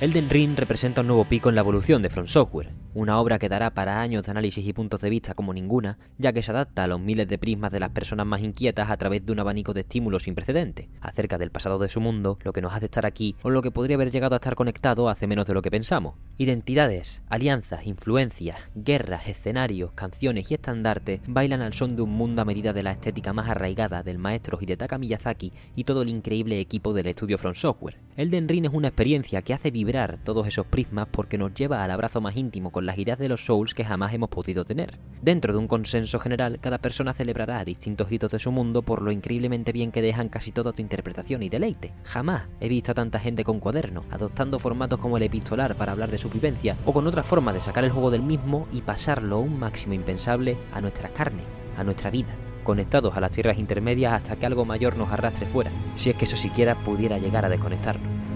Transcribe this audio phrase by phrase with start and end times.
[0.00, 3.48] Elden Ring representa un nuevo pico en la evolución de From Software, una obra que
[3.48, 6.84] dará para años de análisis y puntos de vista como ninguna, ya que se adapta
[6.84, 9.74] a los miles de prismas de las personas más inquietas a través de un abanico
[9.74, 13.04] de estímulos sin precedentes, acerca del pasado de su mundo, lo que nos hace estar
[13.04, 15.70] aquí o lo que podría haber llegado a estar conectado hace menos de lo que
[15.70, 16.14] pensamos.
[16.38, 22.44] Identidades, alianzas, influencias, guerras, escenarios, canciones y estandartes bailan al son de un mundo a
[22.44, 26.92] medida de la estética más arraigada del maestro Hidetaka Miyazaki y todo el increíble equipo
[26.92, 27.98] del estudio From Software.
[28.16, 31.90] Elden Ring es una experiencia que hace vivir todos esos prismas porque nos lleva al
[31.90, 34.98] abrazo más íntimo con las ideas de los Souls que jamás hemos podido tener.
[35.20, 39.12] Dentro de un consenso general, cada persona celebrará distintos hitos de su mundo por lo
[39.12, 41.92] increíblemente bien que dejan casi toda tu interpretación y deleite.
[42.04, 46.10] Jamás he visto a tanta gente con cuaderno, adoptando formatos como el epistolar para hablar
[46.10, 49.36] de su vivencia, o con otra forma de sacar el juego del mismo y pasarlo
[49.36, 51.42] a un máximo impensable a nuestra carne,
[51.76, 52.34] a nuestra vida
[52.64, 56.26] conectados a las tierras intermedias hasta que algo mayor nos arrastre fuera, si es que
[56.26, 58.27] eso siquiera pudiera llegar a desconectarnos.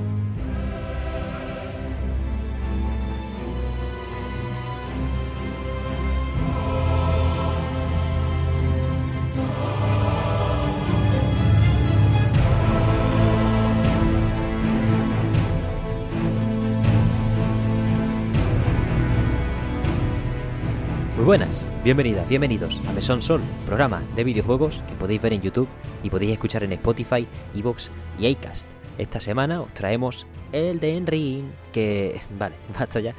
[21.33, 25.69] Buenas, bienvenidas, bienvenidos a Mesón Sol, programa de videojuegos que podéis ver en YouTube
[26.03, 28.69] y podéis escuchar en Spotify, Evox y Acast.
[28.99, 32.21] Esta semana os traemos el Den Ring, que...
[32.39, 33.15] vale, basta ya.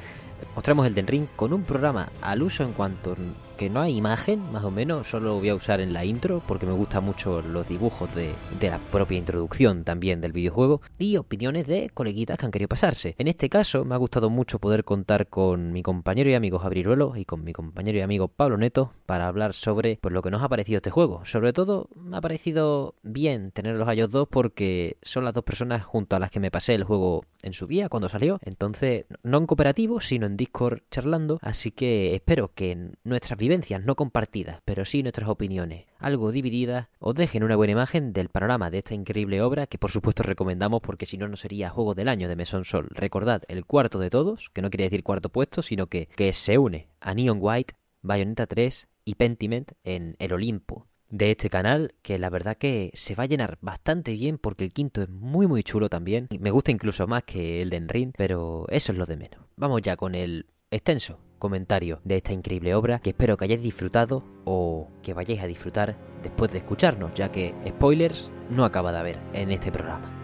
[0.54, 3.16] Os traemos el Den Ring con un programa al uso en cuanto
[3.58, 6.42] que no hay imagen, más o menos, solo lo voy a usar en la intro
[6.48, 11.68] porque me gustan mucho los dibujos de, la propia introducción también del videojuego y opiniones
[11.68, 13.16] de coleguitas que han querido pasarse.
[13.18, 17.16] En este caso me ha gustado mucho poder contar con mi compañero y amigo Javiruelo
[17.16, 20.42] y con mi compañero y amigo Pablo Neto para hablar sobre pues, lo que nos
[20.42, 21.22] ha parecido este juego.
[21.26, 25.84] Sobre todo me ha parecido bien tenerlos a ellos dos porque son las dos personas
[25.84, 28.40] junto a las que me pasé el juego en su día cuando salió.
[28.44, 31.40] Entonces, no en cooperativo, sino en Discord charlando.
[31.42, 37.14] Así que espero que nuestras vivencias no compartidas, pero sí nuestras opiniones, algo divididas, os
[37.14, 41.06] dejen una buena imagen del panorama de esta increíble obra que por supuesto recomendamos porque
[41.06, 42.88] si no no sería juego del año de Mesón Sol.
[42.92, 46.58] Recordad, el cuarto de todos, que no quiere decir cuarto puesto, sino que, que se
[46.58, 52.18] une a Neon White, Bayonetta 3 y Pentiment en el Olimpo de este canal, que
[52.20, 55.64] la verdad que se va a llenar bastante bien porque el quinto es muy muy
[55.64, 56.30] chulo también.
[56.40, 59.42] Me gusta incluso más que el de Ring, pero eso es lo de menos.
[59.58, 64.24] Vamos ya con el extenso comentario de esta increíble obra que espero que hayáis disfrutado
[64.46, 69.20] o que vayáis a disfrutar después de escucharnos, ya que spoilers no acaba de haber
[69.34, 70.23] en este programa.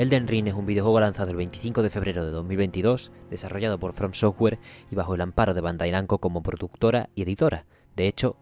[0.00, 4.14] Elden Ring es un videojuego lanzado el 25 de febrero de 2022, desarrollado por From
[4.14, 4.58] Software
[4.90, 7.66] y bajo el amparo de Bandai Namco como productora y editora.
[7.96, 8.38] De hecho,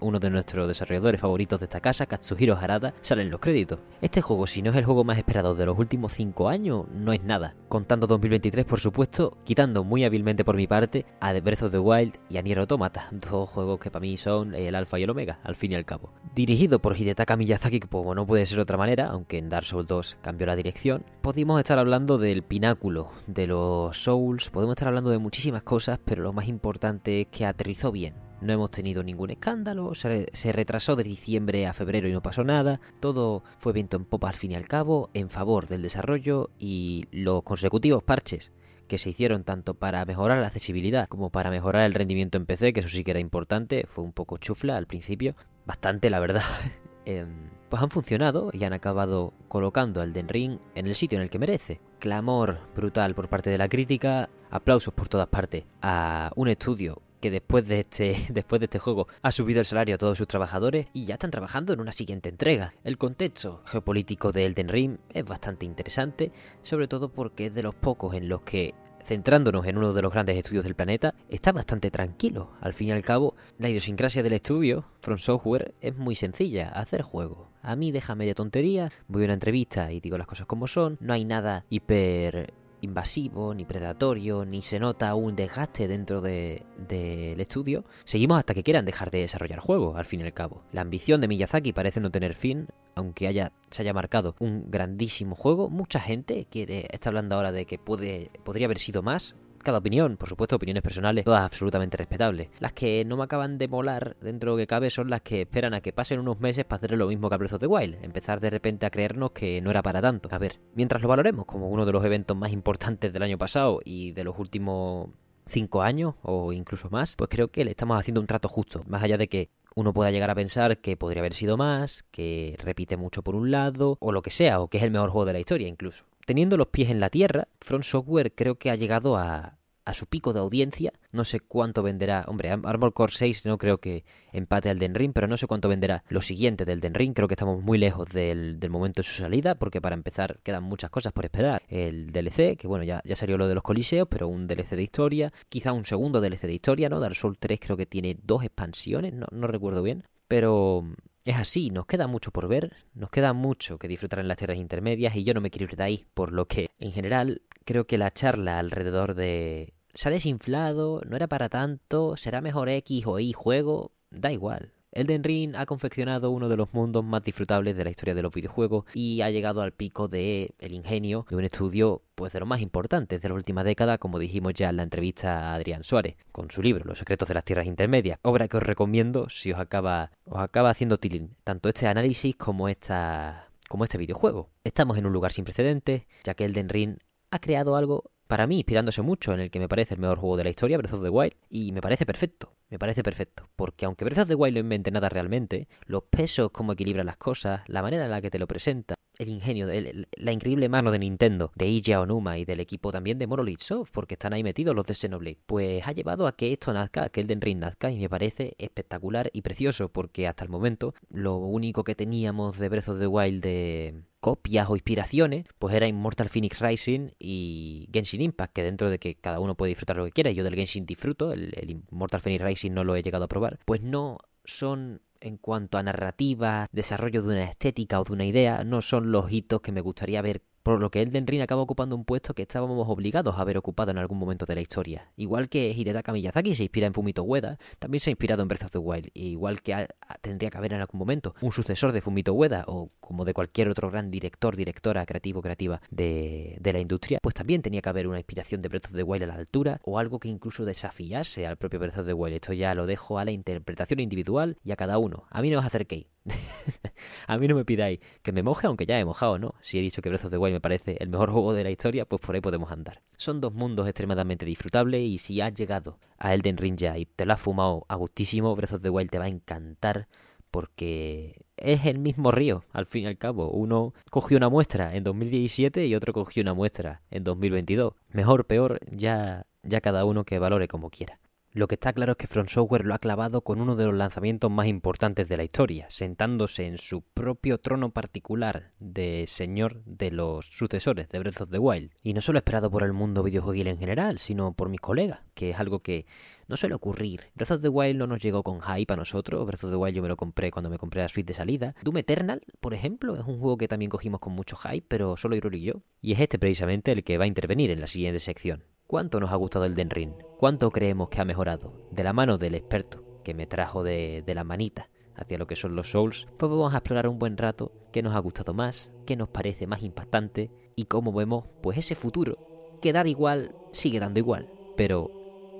[0.00, 3.80] uno de nuestros desarrolladores favoritos de esta casa, Katsuhiro Harada, sale en los créditos.
[4.00, 7.12] Este juego, si no es el juego más esperado de los últimos 5 años, no
[7.12, 7.54] es nada.
[7.68, 11.78] Contando 2023, por supuesto, quitando muy hábilmente por mi parte a The Breath of the
[11.78, 15.10] Wild y a Nier Automata, dos juegos que para mí son el alfa y el
[15.10, 16.12] omega, al fin y al cabo.
[16.34, 19.66] Dirigido por Hidetaka Miyazaki, que como no puede ser de otra manera, aunque en Dark
[19.66, 24.88] Souls 2 cambió la dirección, podemos estar hablando del pináculo de los Souls, podemos estar
[24.88, 29.02] hablando de muchísimas cosas, pero lo más importante es que aterrizó bien no hemos tenido
[29.02, 33.96] ningún escándalo, se, retrasó de diciembre a febrero y no pasó nada, todo fue viento
[33.96, 38.52] en popa al fin y al cabo, en favor del desarrollo y los consecutivos parches
[38.88, 42.72] que se hicieron tanto para mejorar la accesibilidad como para mejorar el rendimiento en PC,
[42.72, 46.42] que eso sí que era importante, fue un poco chufla al principio, bastante la verdad.
[47.08, 51.22] Em, pues han funcionado y han acabado colocando al Den Ring en el sitio en
[51.22, 51.80] el que merece.
[52.00, 57.00] Clamor brutal por parte de la crítica, aplausos por todas partes a un estudio
[57.30, 60.86] después de este después de este juego ha subido el salario a todos sus trabajadores
[60.92, 62.74] y ya están trabajando en una siguiente entrega.
[62.84, 67.74] El contexto geopolítico de Elden Ring es bastante interesante, sobre todo porque es de los
[67.74, 68.74] pocos en los que
[69.06, 72.50] centrándonos en uno de los grandes estudios del planeta, está bastante tranquilo.
[72.60, 77.02] Al fin y al cabo, la idiosincrasia del estudio, From Software, es muy sencilla, hacer
[77.02, 77.48] juego.
[77.62, 80.98] A mí déjame de tonterías, voy a una entrevista y digo las cosas como son,
[81.00, 87.84] no hay nada hiper invasivo, ni predatorio, ni se nota un desgaste dentro del estudio,
[88.04, 90.62] seguimos hasta que quieran dejar de desarrollar juegos, al fin y al cabo.
[90.72, 95.36] La ambición de Miyazaki parece no tener fin, aunque haya, se haya marcado un grandísimo
[95.36, 95.68] juego.
[95.68, 100.16] Mucha gente quiere, está hablando ahora de que puede, podría haber sido más, cada opinión,
[100.16, 102.50] por supuesto, opiniones personales, todas absolutamente respetables.
[102.60, 105.40] Las que no me acaban de molar dentro de lo que cabe son las que
[105.40, 107.66] esperan a que pasen unos meses para hacer lo mismo que a Breath of the
[107.66, 110.28] Wild, empezar de repente a creernos que no era para tanto.
[110.30, 113.80] A ver, mientras lo valoremos como uno de los eventos más importantes del año pasado
[113.84, 115.08] y de los últimos
[115.48, 119.02] cinco años o incluso más, pues creo que le estamos haciendo un trato justo, más
[119.02, 122.96] allá de que uno pueda llegar a pensar que podría haber sido más, que repite
[122.96, 125.32] mucho por un lado, o lo que sea, o que es el mejor juego de
[125.32, 126.04] la historia incluso.
[126.26, 129.56] Teniendo los pies en la tierra, Front Software creo que ha llegado a,
[129.86, 130.92] a su pico de audiencia.
[131.12, 132.24] No sé cuánto venderá.
[132.26, 135.68] Hombre, Armor Core 6 no creo que empate al Den Ring, pero no sé cuánto
[135.68, 137.14] venderá lo siguiente del Den Ring.
[137.14, 140.90] Creo que estamos muy lejos del, momento de su salida, porque para empezar quedan muchas
[140.90, 141.62] cosas por esperar.
[141.68, 145.32] El DLC, que bueno, ya, salió lo de los coliseos, pero un DLC de historia.
[145.48, 146.98] Quizá un segundo DLC de historia, ¿no?
[146.98, 150.02] Dark Souls 3 creo que tiene dos expansiones, no recuerdo bien.
[150.26, 150.84] Pero
[151.26, 154.58] es así, nos queda mucho por ver, nos queda mucho que disfrutar en las tierras
[154.58, 157.86] intermedias y yo no me quiero ir de ahí, por lo que en general creo
[157.86, 163.06] que la charla alrededor de se ha desinflado, no era para tanto, será mejor X
[163.06, 164.72] o Y juego, da igual.
[164.96, 168.32] Elden Ring ha confeccionado uno de los mundos más disfrutables de la historia de los
[168.32, 172.48] videojuegos y ha llegado al pico de el ingenio de un estudio pues de los
[172.48, 176.16] más importantes de la última década, como dijimos ya en la entrevista a Adrián Suárez,
[176.32, 179.58] con su libro Los secretos de las tierras intermedias, obra que os recomiendo si os
[179.58, 184.48] acaba acaba haciendo tilín tanto este análisis como esta como este videojuego.
[184.64, 186.96] Estamos en un lugar sin precedentes, ya que Elden Ring
[187.30, 190.36] ha creado algo para mí, inspirándose mucho en el que me parece el mejor juego
[190.36, 193.84] de la historia, Breath of the Wild, y me parece perfecto, me parece perfecto, porque
[193.84, 197.62] aunque Breath of the Wild no invente nada realmente, los pesos, cómo equilibra las cosas,
[197.66, 199.68] la manera en la que te lo presenta, el ingenio,
[200.16, 203.90] la increíble mano de Nintendo, de Eiji Onuma y del equipo también de Monolith Soft,
[203.92, 207.20] porque están ahí metidos los de Xenoblade, pues ha llevado a que esto nazca, que
[207.20, 211.84] Elden Ring nazca, y me parece espectacular y precioso, porque hasta el momento lo único
[211.84, 216.60] que teníamos de Breath of the Wild de copias o inspiraciones, pues era Immortal Phoenix
[216.60, 220.30] Rising y Genshin Impact, que dentro de que cada uno puede disfrutar lo que quiera,
[220.32, 223.58] yo del Genshin disfruto, el, el Immortal Phoenix Rising no lo he llegado a probar,
[223.64, 228.64] pues no son en cuanto a narrativa, desarrollo de una estética o de una idea,
[228.64, 231.94] no son los hitos que me gustaría ver por lo que Elden Ring acaba ocupando
[231.94, 235.12] un puesto que estábamos obligados a haber ocupado en algún momento de la historia.
[235.14, 238.64] Igual que Hidetaka Miyazaki se inspira en Fumito Ueda, también se ha inspirado en Breath
[238.64, 239.86] of the Wild, igual que
[240.22, 243.68] tendría que haber en algún momento un sucesor de Fumito Ueda o como de cualquier
[243.68, 248.08] otro gran director, directora, creativo, creativa de, de la industria, pues también tenía que haber
[248.08, 251.46] una inspiración de Breath of the Wild a la altura o algo que incluso desafiase
[251.46, 252.34] al propio Breath of the Wild.
[252.34, 255.28] Esto ya lo dejo a la interpretación individual y a cada uno.
[255.30, 256.06] A mí no os acerquéis.
[257.26, 259.54] a mí no me pidáis que me moje, aunque ya he mojado, ¿no?
[259.60, 261.70] Si he dicho que Breath of the Wild me parece el mejor juego de la
[261.70, 263.00] historia, pues por ahí podemos andar.
[263.16, 267.26] Son dos mundos extremadamente disfrutables y si has llegado a Elden Ring ya y te
[267.26, 270.08] lo has fumado a gustísimo, Breath of the Wild te va a encantar
[270.50, 273.50] porque es el mismo río, al fin y al cabo.
[273.50, 277.94] Uno cogió una muestra en 2017 y otro cogió una muestra en 2022.
[278.10, 281.18] Mejor, peor, ya, ya cada uno que valore como quiera.
[281.56, 283.94] Lo que está claro es que Front Software lo ha clavado con uno de los
[283.94, 290.10] lanzamientos más importantes de la historia, sentándose en su propio trono particular de señor de
[290.10, 291.92] los sucesores de Breath of the Wild.
[292.02, 295.48] Y no solo esperado por el mundo videojueguil en general, sino por mis colegas, que
[295.48, 296.04] es algo que
[296.46, 297.28] no suele ocurrir.
[297.34, 299.96] Breath of the Wild no nos llegó con hype a nosotros, Breath of the Wild
[299.96, 301.74] yo me lo compré cuando me compré la suite de salida.
[301.82, 305.36] Doom Eternal, por ejemplo, es un juego que también cogimos con mucho hype, pero solo
[305.36, 305.80] Irul y yo.
[306.02, 308.75] Y es este precisamente el que va a intervenir en la siguiente sección.
[308.86, 310.12] ¿Cuánto nos ha gustado el Den Ring?
[310.38, 311.72] ¿Cuánto creemos que ha mejorado?
[311.90, 315.56] De la mano del experto que me trajo de, de la manita hacia lo que
[315.56, 318.92] son los Souls, pues vamos a explorar un buen rato qué nos ha gustado más,
[319.04, 323.98] qué nos parece más impactante y cómo vemos pues ese futuro que dar igual sigue
[323.98, 325.10] dando igual, pero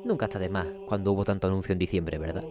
[0.04, 2.44] nunca está de más cuando hubo tanto anuncio en diciembre, ¿verdad?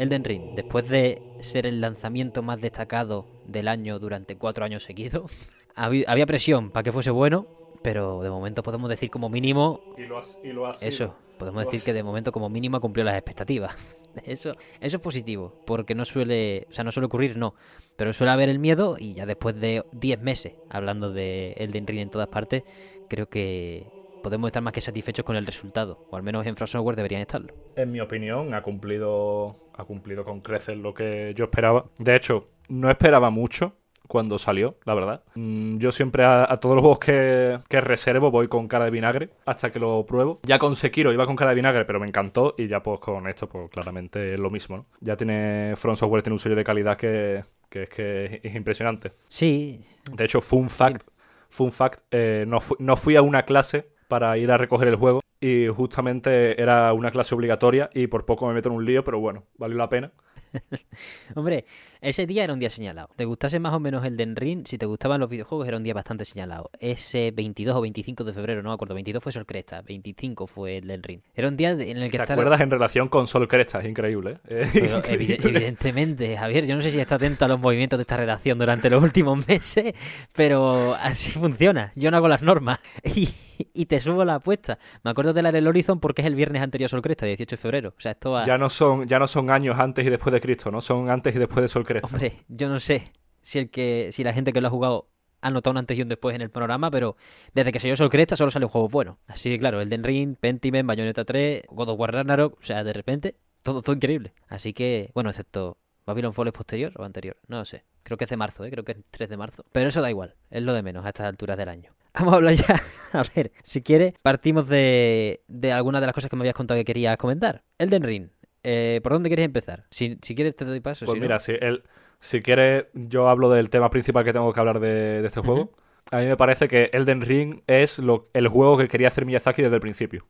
[0.00, 5.30] Elden Ring, después de ser el lanzamiento más destacado del año durante cuatro años seguidos,
[5.74, 7.46] había presión para que fuese bueno,
[7.82, 9.80] pero de momento podemos decir como mínimo...
[9.98, 13.76] Y lo, y lo Eso, podemos decir que de momento como mínimo cumplió las expectativas.
[14.24, 17.54] Eso, eso es positivo, porque no suele, o sea, no suele ocurrir, no,
[17.96, 22.00] pero suele haber el miedo y ya después de 10 meses hablando de Elden Ring
[22.00, 22.64] en todas partes,
[23.08, 23.86] creo que
[24.22, 27.22] podemos estar más que satisfechos con el resultado, o al menos en Frost Software deberían
[27.22, 27.54] estarlo.
[27.76, 31.86] En mi opinión, ha cumplido, ha cumplido con creces lo que yo esperaba.
[31.98, 33.74] De hecho, no esperaba mucho
[34.10, 35.22] cuando salió, la verdad.
[35.36, 39.30] Mm, yo siempre a, todos los juegos que, que, reservo voy con cara de vinagre
[39.46, 40.40] hasta que lo pruebo.
[40.42, 43.28] Ya con Sekiro iba con cara de vinagre, pero me encantó y ya pues con
[43.28, 44.86] esto pues claramente es lo mismo, ¿no?
[45.00, 49.12] Ya tiene Front Software tiene un sello de calidad que, que es que es impresionante.
[49.28, 49.80] Sí.
[50.12, 51.08] De hecho, fun fact,
[51.48, 55.20] fun fact, eh, no, no fui a una clase para ir a recoger el juego
[55.40, 59.18] y justamente era una clase obligatoria y por poco me meto en un lío, pero
[59.20, 60.12] bueno, valió la pena.
[61.34, 61.64] Hombre,
[62.00, 63.08] ese día era un día señalado.
[63.14, 65.84] Te gustase más o menos el Den Ring, si te gustaban los videojuegos era un
[65.84, 66.70] día bastante señalado.
[66.78, 70.78] Ese 22 o 25 de febrero, no me acuerdo, 22 fue Sol Cresta, 25 fue
[70.78, 71.20] el Den Ring.
[71.34, 72.18] Era un día en el que...
[72.18, 73.78] ¿Te acuerdas en relación con Sol Cresta?
[73.78, 74.38] Es increíble.
[74.48, 74.68] ¿eh?
[75.08, 78.90] evidentemente, Javier, yo no sé si está atento a los movimientos de esta redacción durante
[78.90, 79.94] los últimos meses,
[80.34, 81.92] pero así funciona.
[81.94, 83.28] Yo no hago las normas y,
[83.74, 84.78] y te subo la apuesta.
[85.02, 87.56] Me acuerdo de la del Horizon porque es el viernes anterior a Sol Cresta, 18
[87.56, 87.94] de febrero.
[87.96, 90.70] O sea, esto ya, no son, ya no son años antes y después de Cristo,
[90.70, 90.80] ¿no?
[90.80, 92.06] Son antes y después de Sol Cresta.
[92.06, 93.12] Hombre, yo no sé
[93.42, 95.08] si el que si la gente que lo ha jugado
[95.42, 97.16] ha notado un antes y un después en el panorama, pero
[97.54, 99.16] desde que dio Sol Cresta solo salen juegos buenos.
[99.26, 102.92] Así que claro, Elden Ring, Pentiment, Bayonetta 3, God of War Ragnarok, o sea, de
[102.92, 104.34] repente, todo, todo increíble.
[104.48, 107.84] Así que, bueno, excepto Babylon Fall es posterior o anterior, no lo sé.
[108.02, 108.70] Creo que es de marzo, ¿eh?
[108.70, 109.64] creo que es 3 de marzo.
[109.72, 111.94] Pero eso da igual, es lo de menos a estas alturas del año.
[112.14, 112.80] Vamos a hablar ya.
[113.12, 116.78] A ver, si quieres, partimos de, de algunas de las cosas que me habías contado
[116.78, 117.64] que querías comentar.
[117.78, 118.28] Elden Ring,
[118.62, 119.86] eh, ¿por dónde quieres empezar?
[119.90, 121.06] Si, si quieres, te doy paso.
[121.06, 121.82] Pues mira, si, el,
[122.20, 125.72] si quieres, yo hablo del tema principal que tengo que hablar de, este juego.
[126.10, 129.62] A mí me parece que Elden Ring es lo, el juego que quería hacer Miyazaki
[129.62, 130.26] desde el principio.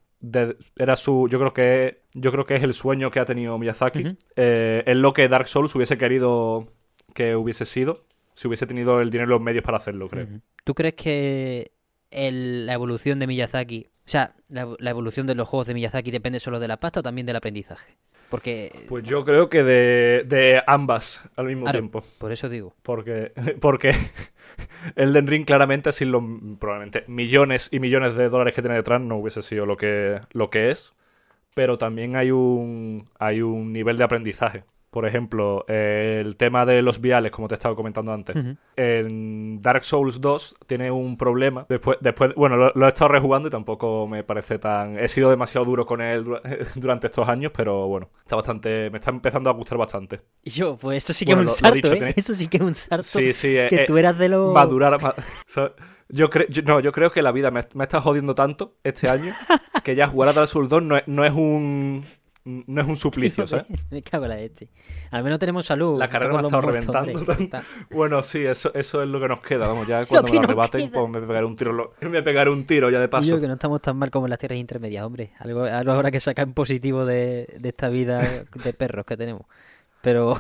[0.77, 1.29] era su.
[1.31, 2.03] Yo creo que.
[2.13, 4.17] Yo creo que es el sueño que ha tenido Miyazaki.
[4.37, 6.73] Eh, es lo que Dark Souls hubiese querido
[7.15, 8.05] que hubiese sido.
[8.41, 10.27] Si hubiese tenido el dinero y los medios para hacerlo, creo.
[10.65, 11.73] ¿Tú crees que
[12.11, 13.89] la evolución de Miyazaki.
[14.07, 17.03] O sea, la, evolución de los juegos de Miyazaki depende solo de la pasta o
[17.03, 17.99] también del aprendizaje.
[18.31, 18.73] Porque.
[18.89, 22.03] Pues yo creo que de, ambas al mismo tiempo.
[22.19, 22.75] Por eso digo.
[22.81, 23.33] Porque.
[23.61, 23.91] Porque.
[24.97, 26.23] Elden Ring claramente sin los
[26.59, 30.49] probablemente millones y millones de dólares que tiene detrás no hubiese sido lo que, lo
[30.49, 30.95] que es.
[31.53, 33.05] Pero también hay un.
[33.19, 34.65] hay un nivel de aprendizaje.
[34.91, 38.35] Por ejemplo, el tema de los viales, como te estaba comentando antes.
[38.75, 41.65] En Dark Souls 2 tiene un problema.
[41.69, 44.99] Después, después bueno, lo, he estado rejugando y tampoco me parece tan.
[44.99, 46.25] He sido demasiado duro con él
[46.75, 48.91] durante estos años, pero bueno, está bastante.
[48.91, 50.23] Me está empezando a gustar bastante.
[50.43, 52.13] Y yo, pues eso sí que es un sarto, ¿eh?
[52.17, 53.05] Eso sí que es un sarto.
[53.05, 53.55] Sí, sí.
[53.69, 54.55] Que eh, tú eras de los.
[54.55, 54.99] Va a durar.
[56.13, 59.33] Yo, creo, no, yo creo que la vida me, me está jodiendo tanto este año
[59.85, 62.05] que ya jugar a Dark Souls 2 no es un
[62.45, 63.67] no es un suplicio, ¿sabes?
[63.91, 64.69] Me cago en la leche.
[65.11, 65.99] Al menos tenemos salud.
[65.99, 67.21] La carrera me ha estado reventando.
[67.91, 69.69] bueno, sí, eso, eso es lo que nos queda.
[69.69, 71.95] Vamos, ya cuando me lo arrebaten, pues me pegaré un tiro.
[72.01, 73.29] Me pegaré un tiro ya de paso.
[73.29, 75.33] Yo que no estamos tan mal como en las tierras intermedias, hombre.
[75.39, 79.43] Algo, algo habrá que sacar en positivo de, de esta vida de perros que tenemos.
[80.01, 80.35] Pero.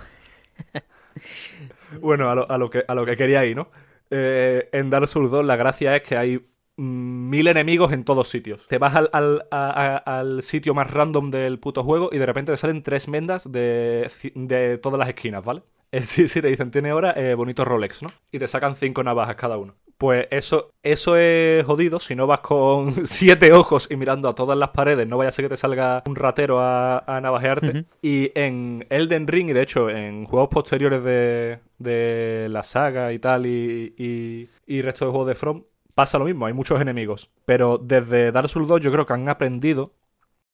[2.00, 3.68] bueno, a lo, a lo, que, a lo que quería ir, ¿no?
[4.10, 6.44] Eh, en Dark Souls 2 la gracia es que hay
[6.80, 8.66] mil enemigos en todos sitios.
[8.66, 13.08] Te vas al, sitio más random del puto juego y de repente te salen tres
[13.08, 15.62] mendas de, de todas las esquinas, ¿vale?
[15.92, 18.10] Eh, sí, sí, te dicen, tiene ahora eh, bonito Rolex, ¿no?
[18.30, 19.74] Y te sacan cinco navajas cada uno.
[19.98, 21.98] Pues eso, eso es jodido.
[21.98, 25.32] Si no vas con siete ojos y mirando a todas las paredes, no vaya a
[25.32, 27.86] ser que te salga un ratero a, navajearte.
[28.02, 33.18] Y en Elden Ring, y de hecho en juegos posteriores de, de la saga y
[33.18, 35.64] tal, y, y, y resto de juegos de From,
[36.00, 37.30] pasa lo mismo, hay muchos enemigos.
[37.44, 39.92] Pero desde Dark Souls 2 yo creo que han aprendido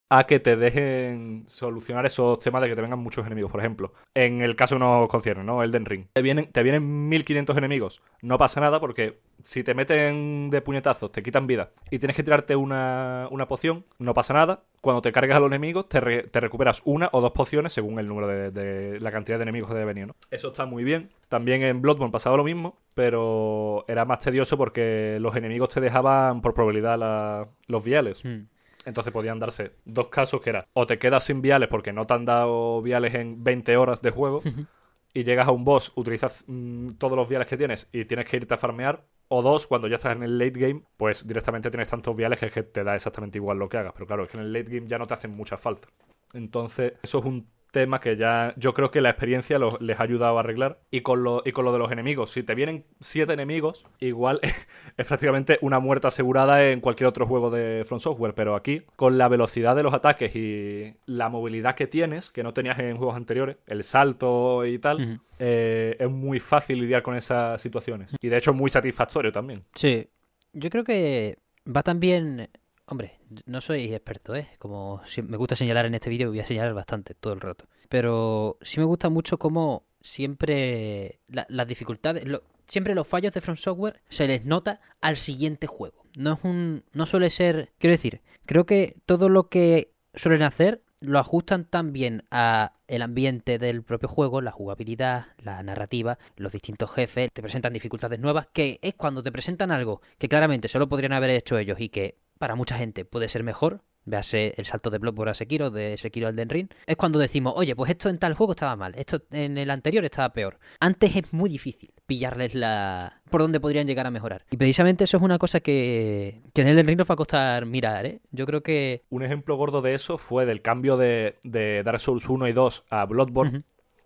[0.09, 3.53] a que te dejen solucionar esos temas de que te vengan muchos enemigos.
[3.53, 5.63] Por ejemplo, en el caso que nos concierne, ¿no?
[5.63, 6.07] Elden Ring.
[6.15, 8.03] Te vienen, te vienen 1500 enemigos.
[8.23, 12.25] No pasa nada porque si te meten de puñetazos, te quitan vida y tienes que
[12.25, 14.65] tirarte una, una poción, no pasa nada.
[14.87, 18.29] Cuando te cargas a los enemigos, te, recuperas una o dos pociones según el número
[18.29, 20.15] de, la cantidad de enemigos que te venido, ¿no?
[20.31, 21.11] Eso está muy bien.
[21.29, 26.41] También en Bloodborne pasaba lo mismo, pero era más tedioso porque los enemigos te dejaban
[26.41, 28.25] por probabilidad los viales.
[28.25, 28.47] Hmm.
[28.85, 32.15] Entonces podían darse dos casos que era o te quedas sin viales porque no te
[32.15, 34.41] han dado viales en 20 horas de juego
[35.17, 38.37] y llegas a un boss, utilizas mm, todos los viales que tienes y tienes que
[38.37, 39.07] irte a farmear.
[39.29, 42.47] O dos, cuando ya estás en el late game, pues directamente tienes tantos viales que,
[42.47, 43.95] es que te da exactamente igual lo que hagas.
[43.95, 45.89] Pero claro, es que en el late game ya no te hacen mucha falta.
[46.35, 50.39] Entonces, eso es un tema que ya yo creo que la experiencia les ha ayudado
[50.39, 50.81] a arreglar.
[50.91, 54.41] Y con, lo, y con lo de los enemigos, si te vienen siete enemigos, igual
[54.97, 58.33] es prácticamente una muerte asegurada en cualquier otro juego de Front Software.
[58.35, 62.55] Pero aquí, con la velocidad de los ataques y la movilidad que tienes, que no
[62.55, 67.61] tenías en juegos anteriores, el salto y tal, eh, es muy fácil lidiar con esas
[67.61, 68.17] situaciones.
[68.23, 69.65] Y de hecho, muy satisfactorio también.
[69.75, 70.09] Sí,
[70.55, 72.49] yo creo que va también
[72.89, 74.49] Hombre, no soy experto, ¿eh?
[74.59, 77.67] Como me gusta señalar en este vídeo, voy a señalar bastante todo el rato.
[77.89, 82.25] Pero sí me gusta mucho cómo siempre las dificultades,
[82.67, 86.05] siempre los fallos de From Software se les nota al siguiente juego.
[86.17, 90.83] No es un, no suele ser, quiero decir, creo que todo lo que suelen hacer
[91.01, 96.91] lo ajustan también a el ambiente del propio juego, la jugabilidad, la narrativa, los distintos
[96.93, 101.13] jefes, te presentan dificultades nuevas, que es cuando te presentan algo que claramente solo podrían
[101.13, 104.99] haber hecho ellos y que para mucha gente puede ser mejor, véase el salto de
[104.99, 108.19] Bloodborne a Sekiro, de Sekiro al Den Ring, es cuando decimos, oye, pues esto en
[108.19, 110.59] tal juego estaba mal, esto en el anterior estaba peor.
[110.81, 113.21] Antes es muy difícil pillarles la...
[113.31, 114.47] por dónde podrían llegar a mejorar.
[114.51, 117.17] Y precisamente eso es una cosa que, que en el Den Ring nos va a
[117.17, 118.21] costar mirar, ¿eh?
[118.31, 119.03] Yo creo que...
[119.11, 122.85] Un ejemplo gordo de eso fue del cambio de, de Dark Souls 1 y 2
[122.91, 123.63] a Bloodborne,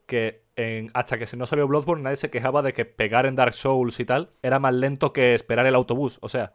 [0.07, 3.55] que en, hasta que no salió Bloodborne nadie se quejaba de que pegar en Dark
[3.55, 6.19] Souls y tal era más lento que esperar el autobús.
[6.23, 6.53] O sea,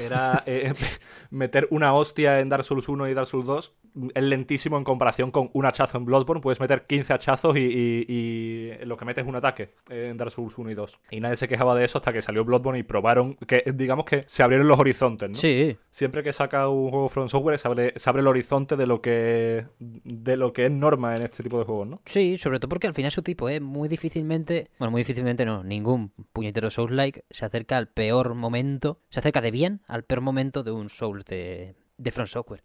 [0.00, 0.72] era eh,
[1.30, 3.74] meter una hostia en Dark Souls 1 y Dark Souls 2
[4.14, 6.40] es lentísimo en comparación con un hachazo en Bloodborne.
[6.40, 10.32] Puedes meter 15 hachazos y, y- y lo que metes es un ataque en Dark
[10.32, 10.98] Souls 1 y 2.
[11.12, 14.24] Y nadie se quejaba de eso hasta que salió Bloodborne y probaron que, digamos que
[14.26, 15.36] se abrieron los horizontes, ¿no?
[15.38, 18.86] Sí, Siempre que saca un juego From Software se abre, se abre el horizonte de
[18.86, 22.02] lo que de lo que es norma en este tipo de juegos, ¿no?
[22.06, 25.62] Sí, sobre todo porque al final su tipo es muy difícilmente, bueno, muy difícilmente no,
[25.62, 30.62] ningún puñetero Souls-like se acerca al peor momento, se acerca de bien al peor momento
[30.62, 32.62] de un Souls de, de From Software.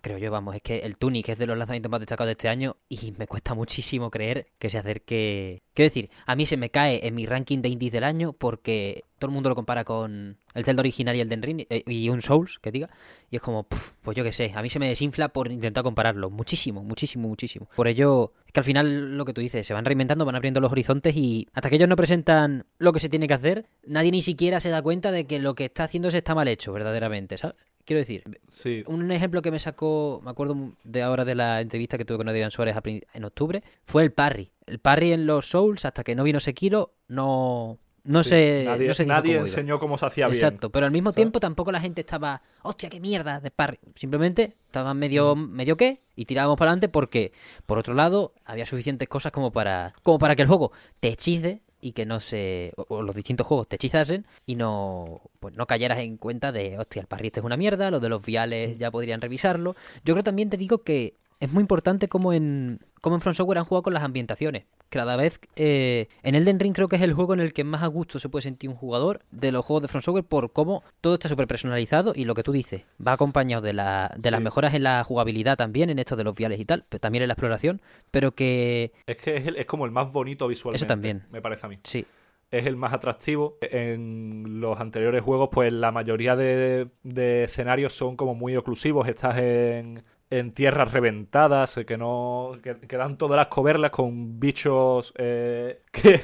[0.00, 2.48] Creo yo, vamos, es que el Tunic es de los lanzamientos más destacados de este
[2.48, 5.62] año y me cuesta muchísimo creer que se acerque...
[5.74, 9.04] Quiero decir, a mí se me cae en mi ranking de indies del año porque
[9.18, 12.08] todo el mundo lo compara con el Zelda original y el Den Ring eh, y
[12.08, 12.90] un Souls, que diga,
[13.30, 16.30] y es como, pues yo qué sé, a mí se me desinfla por intentar compararlo.
[16.30, 17.68] Muchísimo, muchísimo, muchísimo.
[17.76, 20.60] Por ello, es que al final lo que tú dices, se van reinventando, van abriendo
[20.60, 24.10] los horizontes y hasta que ellos no presentan lo que se tiene que hacer, nadie
[24.10, 27.38] ni siquiera se da cuenta de que lo que está haciéndose está mal hecho, verdaderamente,
[27.38, 27.56] ¿sabes?
[27.86, 28.82] Quiero decir, Sí.
[28.88, 32.28] un ejemplo que me sacó, me acuerdo de ahora de la entrevista que tuve con
[32.28, 32.74] Adrián Suárez
[33.14, 34.50] en octubre, fue el parry.
[34.66, 38.30] El parry en los Souls, hasta que no vino Sekiro, no, no Sí.
[38.30, 39.18] se Nadie, no se iba.
[39.20, 40.34] enseñó cómo se hacía bien.
[40.34, 41.16] Exacto, pero al mismo ¿sabes?
[41.16, 43.78] tiempo tampoco la gente estaba, hostia, qué mierda de parry.
[43.94, 47.30] Simplemente estaban medio, medio qué y tirábamos para adelante porque,
[47.66, 51.62] por otro lado, había suficientes cosas como para, como para que el juego te hechice
[51.80, 55.98] y que no se, o, los distintos juegos te hechizasen y no, pues no cayeras
[55.98, 58.90] en cuenta de, hostia, el parry este es una mierda, los de los viales ya
[58.90, 59.76] podrían revisarlo.
[60.04, 63.58] Yo creo también te digo que es muy importante como en, como en From Software
[63.58, 64.64] han jugado con las ambientaciones.
[64.88, 67.82] Cada vez eh, en Elden Ring creo que es el juego en el que más
[67.82, 70.82] a gusto se puede sentir un jugador de los juegos de From Software por cómo
[71.00, 74.40] todo está súper personalizado y lo que tú dices va acompañado de, la, de las
[74.40, 77.28] mejoras en la jugabilidad también, en esto de los viales y tal, pero también en
[77.28, 80.84] la exploración, pero que Es que es, el- es como el más bonito visualmente.
[80.84, 81.24] Eso también.
[81.30, 81.78] Me parece a mí.
[81.82, 82.06] sí,
[82.50, 83.58] Es el más atractivo.
[83.60, 89.08] En los anteriores juegos, pues la mayoría de, de escenarios son como muy oclusivos.
[89.08, 92.52] Estás en, en tierras reventadas, que no.
[92.62, 95.12] que, que dan todas las coberlas con bichos.
[95.18, 96.20] eh, que.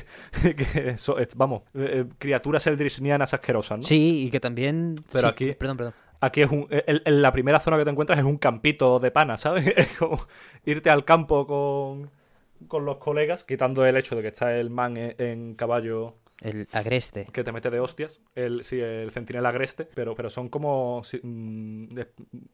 [0.54, 3.84] que so- vamos, eh, eh, criaturas eldrisnianas asquerosas, ¿no?
[3.84, 4.94] sí, y que también...
[5.12, 5.94] Pero sí, aquí- Perdón, perdón.
[6.20, 6.68] Aquí es un.
[6.70, 9.66] el- la primera zona que te encuentras es un campito de pana, ¿sabes?
[9.76, 10.18] Es como
[10.64, 12.10] irte al campo con,
[12.68, 16.66] con los colegas, quitando el hecho de que está el man en, en caballo El
[16.72, 17.26] agreste.
[17.32, 18.20] que te mete de hostias.
[18.34, 22.08] El, sí, el centinela agreste, pero, pero son como si- mm, de-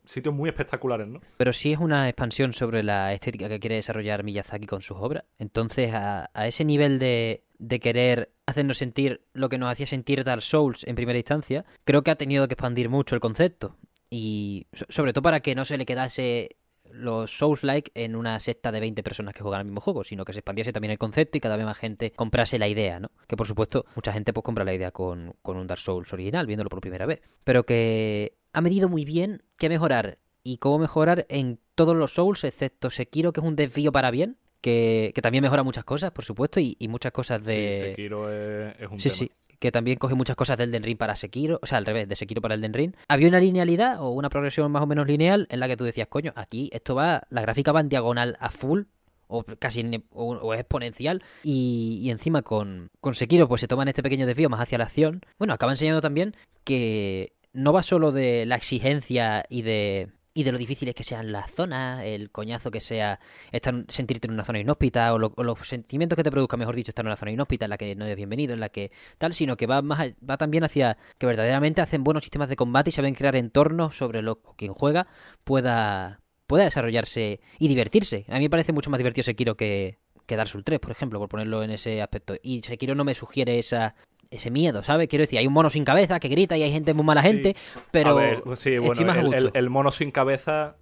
[0.05, 1.21] sitios muy espectaculares, ¿no?
[1.37, 5.25] Pero sí es una expansión sobre la estética que quiere desarrollar Miyazaki con sus obras.
[5.39, 10.23] Entonces, a, a ese nivel de, de querer hacernos sentir lo que nos hacía sentir
[10.25, 13.77] Dark Souls en primera instancia, creo que ha tenido que expandir mucho el concepto.
[14.11, 16.57] Y so- sobre todo para que no se le quedase
[16.93, 20.33] los Souls-like en una secta de 20 personas que juegan al mismo juego, sino que
[20.33, 23.11] se expandiese también el concepto y cada vez más gente comprase la idea, ¿no?
[23.27, 26.47] Que por supuesto, mucha gente pues compra la idea con, con un Dark Souls original,
[26.47, 27.21] viéndolo por primera vez.
[27.45, 32.43] Pero que ha medido muy bien qué mejorar y cómo mejorar en todos los Souls,
[32.45, 36.25] excepto Sekiro, que es un desvío para bien, que, que también mejora muchas cosas, por
[36.25, 37.73] supuesto, y, y muchas cosas de...
[37.73, 39.17] Sí, Sekiro es, es un Sí, tema.
[39.19, 39.31] sí.
[39.59, 42.17] Que también coge muchas cosas del Den Ring para Sekiro, o sea, al revés, de
[42.17, 42.95] Sekiro para el Den Ring.
[43.09, 46.09] Había una linealidad o una progresión más o menos lineal en la que tú decías,
[46.09, 48.83] coño, aquí esto va, la gráfica va en diagonal a full,
[49.27, 54.03] o casi o es exponencial, y, y encima con, con Sekiro pues se toman este
[54.03, 55.23] pequeño desvío más hacia la acción.
[55.39, 60.53] Bueno, acaba enseñando también que no va solo de la exigencia y de y de
[60.53, 63.19] lo difíciles que sean las zonas, el coñazo que sea
[63.51, 66.93] estar, sentirte en una zona inhóspita o, lo- los sentimientos que te produzca, mejor dicho,
[66.93, 69.35] estar en una zona inhóspita en la que no eres bienvenido, en la que tal,
[69.35, 72.93] sino que va más va también hacia que verdaderamente hacen buenos sistemas de combate y
[72.93, 75.09] saben crear entornos sobre lo que quien juega
[75.45, 78.25] pueda pueda desarrollarse y divertirse.
[78.29, 81.19] A mí me parece mucho más divertido Sekiro que que Dark Souls 3, por ejemplo,
[81.19, 82.35] por ponerlo en ese aspecto.
[82.43, 83.95] Y Sekiro no me sugiere esa
[84.31, 85.09] ese miedo, ¿sabes?
[85.09, 87.29] Quiero decir, hay un mono sin cabeza que grita y hay gente muy mala Sí.
[87.29, 87.57] gente,
[87.91, 90.77] pero a ver, sí, bueno, el, el- el mono sin cabeza,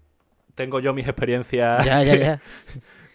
[0.54, 1.84] tengo yo mis experiencias.
[1.84, 2.40] Ya, ya, ya.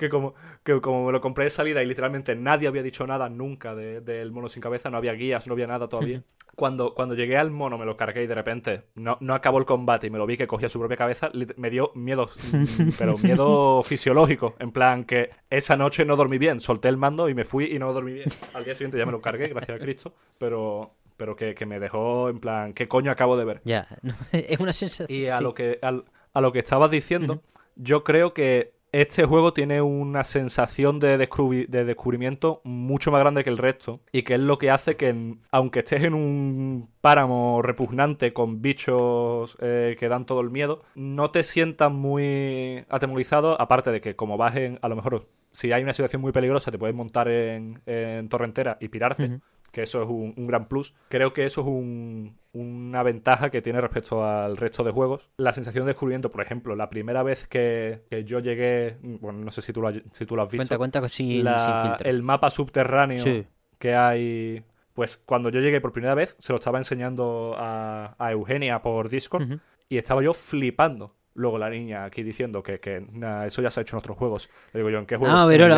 [0.02, 0.34] que como,
[0.64, 4.02] que como me lo compré de salida y literalmente nadie había dicho nada nunca de-
[4.02, 6.24] del mono sin cabeza, no había guías, no había nada todavía.
[6.56, 9.66] Cuando, cuando llegué al mono me lo cargué y de repente no, no acabó el
[9.66, 12.28] combate y me lo vi que cogía su propia cabeza, me dio miedo,
[13.00, 17.34] pero miedo fisiológico, en plan que esa noche no dormí bien, solté el mando y
[17.36, 18.30] me fui y no dormí bien.
[18.54, 21.80] Al día siguiente ya me lo cargué, gracias a Cristo, pero, pero que, que me
[21.80, 23.62] dejó en plan, ¿qué coño acabo de ver?
[23.64, 23.88] Ya,
[24.34, 25.08] es una sensación.
[25.10, 25.44] Y a, sí.
[25.44, 27.42] lo, que, al- a lo que estabas diciendo,
[27.78, 33.43] yo creo que este juego tiene una sensación de, descubri- de descubrimiento mucho más grande
[33.43, 34.01] que el resto.
[34.12, 39.58] Y que es lo que hace que, aunque estés en un páramo repugnante con bichos
[39.62, 43.60] eh, que dan todo el miedo, no te sientas muy atemorizado.
[43.62, 44.80] Aparte de que, como vas en.
[44.82, 48.77] A lo mejor, si hay una situación muy peligrosa, te puedes montar en, en torrentera
[48.82, 49.39] y pirarte.
[49.72, 50.94] Que eso es un, un gran plus.
[51.10, 55.30] Creo que eso es un- una ventaja que tiene respecto al resto de juegos.
[55.38, 59.52] La sensación de descubrimiento, por ejemplo, la primera vez que, que yo llegué, bueno, no
[59.52, 62.10] sé si tú lo, si tú lo has visto, Cuenta, cuenta sin, la- sin filtro.
[62.10, 63.46] el mapa subterráneo Sí.
[63.80, 64.64] que hay...
[64.94, 69.08] Pues cuando yo llegué por primera vez, se lo estaba enseñando a, a Eugenia por
[69.10, 69.60] Discord Ujú.
[69.88, 71.16] y estaba yo flipando.
[71.34, 74.18] Luego la niña aquí diciendo que, que nah, eso ya se ha hecho en otros
[74.18, 74.50] juegos.
[74.74, 75.40] Le digo yo, ¿en qué juegos?
[75.40, 75.76] Ah, En pero en la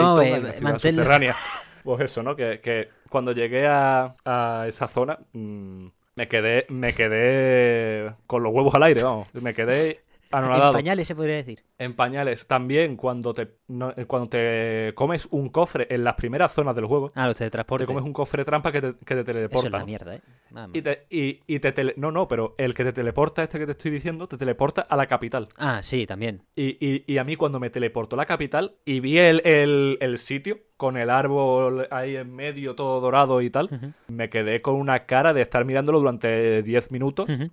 [0.54, 1.04] ciudad manténlo.
[1.04, 1.36] subterránea.
[1.84, 2.34] Pues eso, ¿no?
[2.34, 4.16] Que, que cuando llegué a,
[4.68, 9.28] esa zona mm, me quedé me quedé con los huevos al aire, vamos.
[9.36, 10.03] Me quedé
[10.40, 10.74] En anonadado.
[10.74, 11.64] pañales se podría decir.
[11.78, 12.48] En pañales.
[12.48, 16.86] También cuando te, no, eh, cuando te comes un cofre en las primeras zonas del
[16.86, 17.84] juego, Ah, los de transporte.
[17.84, 19.68] te comes un cofre trampa que te, que te Eso teleporta.
[19.68, 19.86] es la ¿no?
[19.86, 20.22] mierda, ¿eh?
[20.52, 20.70] Nada.
[20.74, 23.66] Y te, y, y te tele- No, no, pero el que te teleporta, este que
[23.66, 25.48] te estoy diciendo, te teleporta a la capital.
[25.58, 26.44] Ah, sí, también.
[26.56, 29.98] Y, y- y a mí cuando me teleportó a la capital y vi el, el-
[30.02, 34.76] el sitio con el árbol ahí en medio todo dorado y tal, me quedé con
[34.76, 37.50] una cara de estar mirándolo durante 10 minutos, Ujú.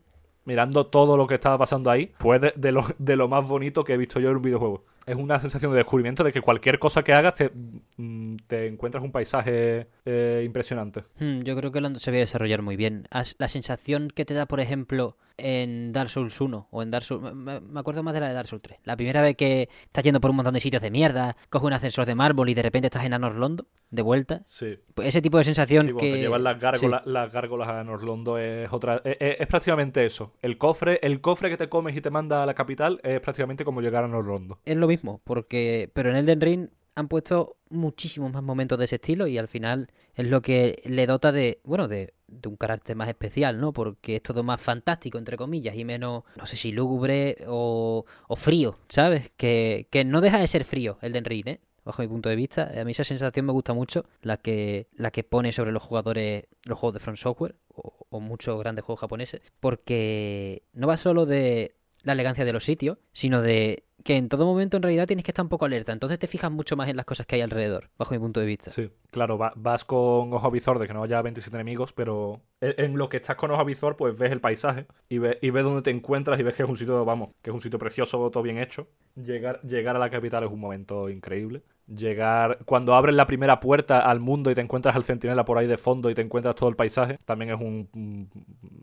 [0.51, 2.11] Mirando todo lo que estaba pasando ahí.
[2.19, 4.85] Fue de, lo, de lo más bonito que he visto yo en un videojuego.
[5.07, 7.53] Es una sensación de descubrimiento de que cualquier cosa que hagas te,
[7.97, 11.05] mm, encuentras un paisaje eh, impresionante.
[11.21, 13.07] Hmm, Yo creo que lo se ve desarrollar muy bien.
[13.39, 17.35] La sensación que te da, por ejemplo, en Dark Souls 1 o en Dark Souls...
[17.35, 18.79] me- acuerdo más de la de Dark Souls 3.
[18.85, 21.73] La primera vez que estás yendo por un montón de sitios de mierda, coges un
[21.73, 24.43] ascensor de mármol y de repente estás en Anorlondo, de vuelta.
[24.47, 24.79] Sí.
[24.95, 26.13] Pues ese tipo de sensación Sí, que...
[26.13, 26.61] te llevan las sí.
[26.61, 29.01] gárgolas, las gárgolas a Norlondo es otra.
[29.05, 30.35] Es, es- es prácticamente eso.
[30.43, 33.65] El cofre, el cofre que te comes y te manda a la capital es prácticamente
[33.65, 34.59] como llegar a Norlondo.
[34.65, 35.91] Es lo mismo, porque...
[35.95, 39.89] Pero en Elden Ring han puesto muchísimos más momentos de ese estilo y al final
[40.15, 43.73] es lo que le dota de, bueno, de, de un carácter más especial, ¿no?
[43.73, 48.37] Porque es todo más fantástico, entre comillas, y menos, no sé si lúgubre o, o
[48.37, 49.31] frío, ¿sabes?
[49.37, 51.61] Que, que no deja de ser frío Elden Ring, ¿eh?
[51.83, 55.11] Bajo mi punto de vista, a mí esa sensación me gusta mucho, la que, la
[55.11, 59.01] que pone sobre los jugadores los juegos de Front Software o, o muchos grandes juegos
[59.01, 64.29] japoneses, porque no va solo de la elegancia de los sitios, sino de que en
[64.29, 65.93] todo momento en realidad tienes que estar un poco alerta.
[65.93, 68.47] Entonces te fijas mucho más en las cosas que hay alrededor, bajo mi punto de
[68.47, 68.71] vista.
[68.71, 72.75] Sí, claro, va- vas con ojo visor de que no haya 27 enemigos, pero en,
[72.85, 75.65] en lo que estás con ojo visor, pues ves el paisaje y, ve- y ves
[75.65, 78.31] dónde te encuentras y ves que es un sitio, vamos, que es un sitio precioso,
[78.31, 78.89] todo bien hecho.
[79.17, 81.63] Llegar, llegar a la capital es un momento increíble.
[81.87, 85.67] Llegar, cuando abres la primera puerta al mundo y te encuentras al centinela por ahí
[85.67, 88.31] de fondo y te encuentras todo el paisaje, también es un, un-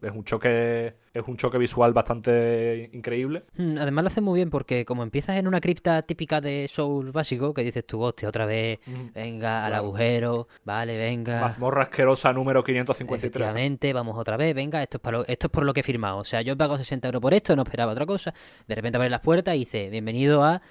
[0.01, 3.45] es un choque, es un choque visual bastante increíble.
[3.57, 7.11] Hmm, Además lo hace muy bien porque como empiezas en una cripta típica de Souls
[7.11, 8.79] básico, que dices tú, hostia, otra vez,
[9.13, 11.41] venga al agujero, vale, venga.
[11.41, 13.17] Mazmorra asquerosa número 553.
[13.41, 15.83] Efectivamente, vamos otra vez, venga, esto es, para lo- esto es por lo que he
[15.83, 16.19] firmado.
[16.19, 18.33] O sea, yo he pagado 60 euros por esto, no esperaba otra cosa.
[18.67, 20.61] De repente abres las puertas y dice, bienvenido a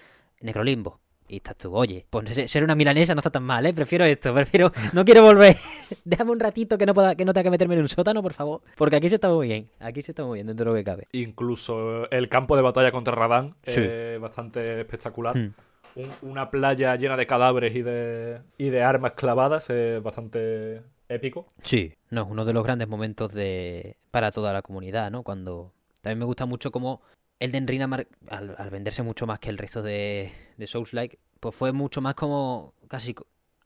[0.40, 1.01] Necrolimbo.
[1.28, 3.74] Y estás tú, oye, pues ser- una milanesa no está tan mal, ¿eh?
[3.74, 4.70] Prefiero esto, prefiero...
[4.92, 5.56] No quiero volver.
[6.04, 8.32] Déjame un ratito que no, pueda, que no tenga que meterme en un sótano, por
[8.32, 8.60] favor.
[8.76, 9.68] Porque aquí se está muy bien.
[9.80, 11.08] Aquí se está muy bien, dentro de lo que cabe.
[11.12, 13.80] Incluso el campo de batalla contra Radán Sí.
[13.82, 15.36] es bastante espectacular.
[15.36, 15.52] Hmm.
[15.96, 21.46] Un- una playa llena de cadáveres y de, y de armas clavadas es bastante épico.
[21.62, 25.22] Sí, no, es uno de los grandes momentos de para toda la comunidad, ¿no?
[25.22, 27.00] Cuando también me gusta mucho como
[27.38, 31.72] Elden Ring al, al venderse mucho más que el resto de, de Souls-like, pues fue
[31.72, 33.14] mucho más como casi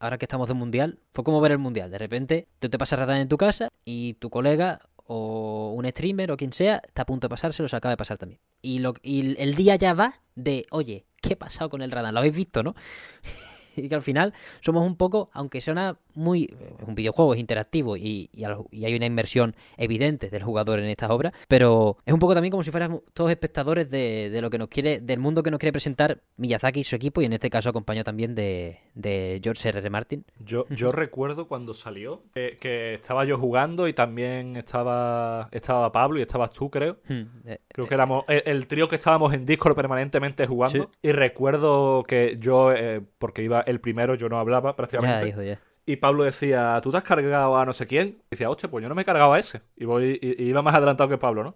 [0.00, 1.90] ahora que estamos de mundial, fue como ver el mundial.
[1.90, 6.32] De repente tú te pasas Radan en tu casa y tu colega o un streamer
[6.32, 8.40] o quien sea está a punto de pasárselo, se acaba de pasar también.
[8.62, 12.14] Y, lo, y el día ya va de, oye, ¿qué ha pasado con el Radan?
[12.14, 12.74] Lo habéis visto, ¿no?
[13.76, 16.44] y que al final somos un poco, aunque suena muy...
[16.80, 20.78] Es un videojuego, es interactivo y, y al- y hay una inmersión evidente del jugador
[20.80, 24.42] en estas obras, pero es un poco también como si fuéramos todos espectadores de, de
[24.42, 27.26] lo que nos quiere, del mundo que nos quiere presentar Miyazaki y su equipo, y
[27.26, 29.78] en este caso acompañado también de, de George R.
[29.78, 29.90] R.
[29.90, 30.24] Martin.
[30.38, 36.18] Yo, yo recuerdo cuando salió eh, que estaba yo jugando y también estaba, estaba Pablo
[36.18, 36.98] y estabas tú, creo.
[37.08, 40.84] Hmm, eh, Creo que éramos el, el trío que estábamos en Discord permanentemente jugando.
[40.84, 41.08] Sí.
[41.08, 45.28] Y recuerdo que yo, eh, porque iba el primero, yo no hablaba ya, prácticamente.
[45.28, 45.58] hijo, ya.
[45.86, 48.18] Y Pablo decía, ¿tú te has cargado a no sé quién?
[48.24, 49.62] Y decía, hostia, pues yo no me he cargado a ese.
[49.76, 51.54] Y, voy, y, y iba más adelantado que Pablo, ¿no?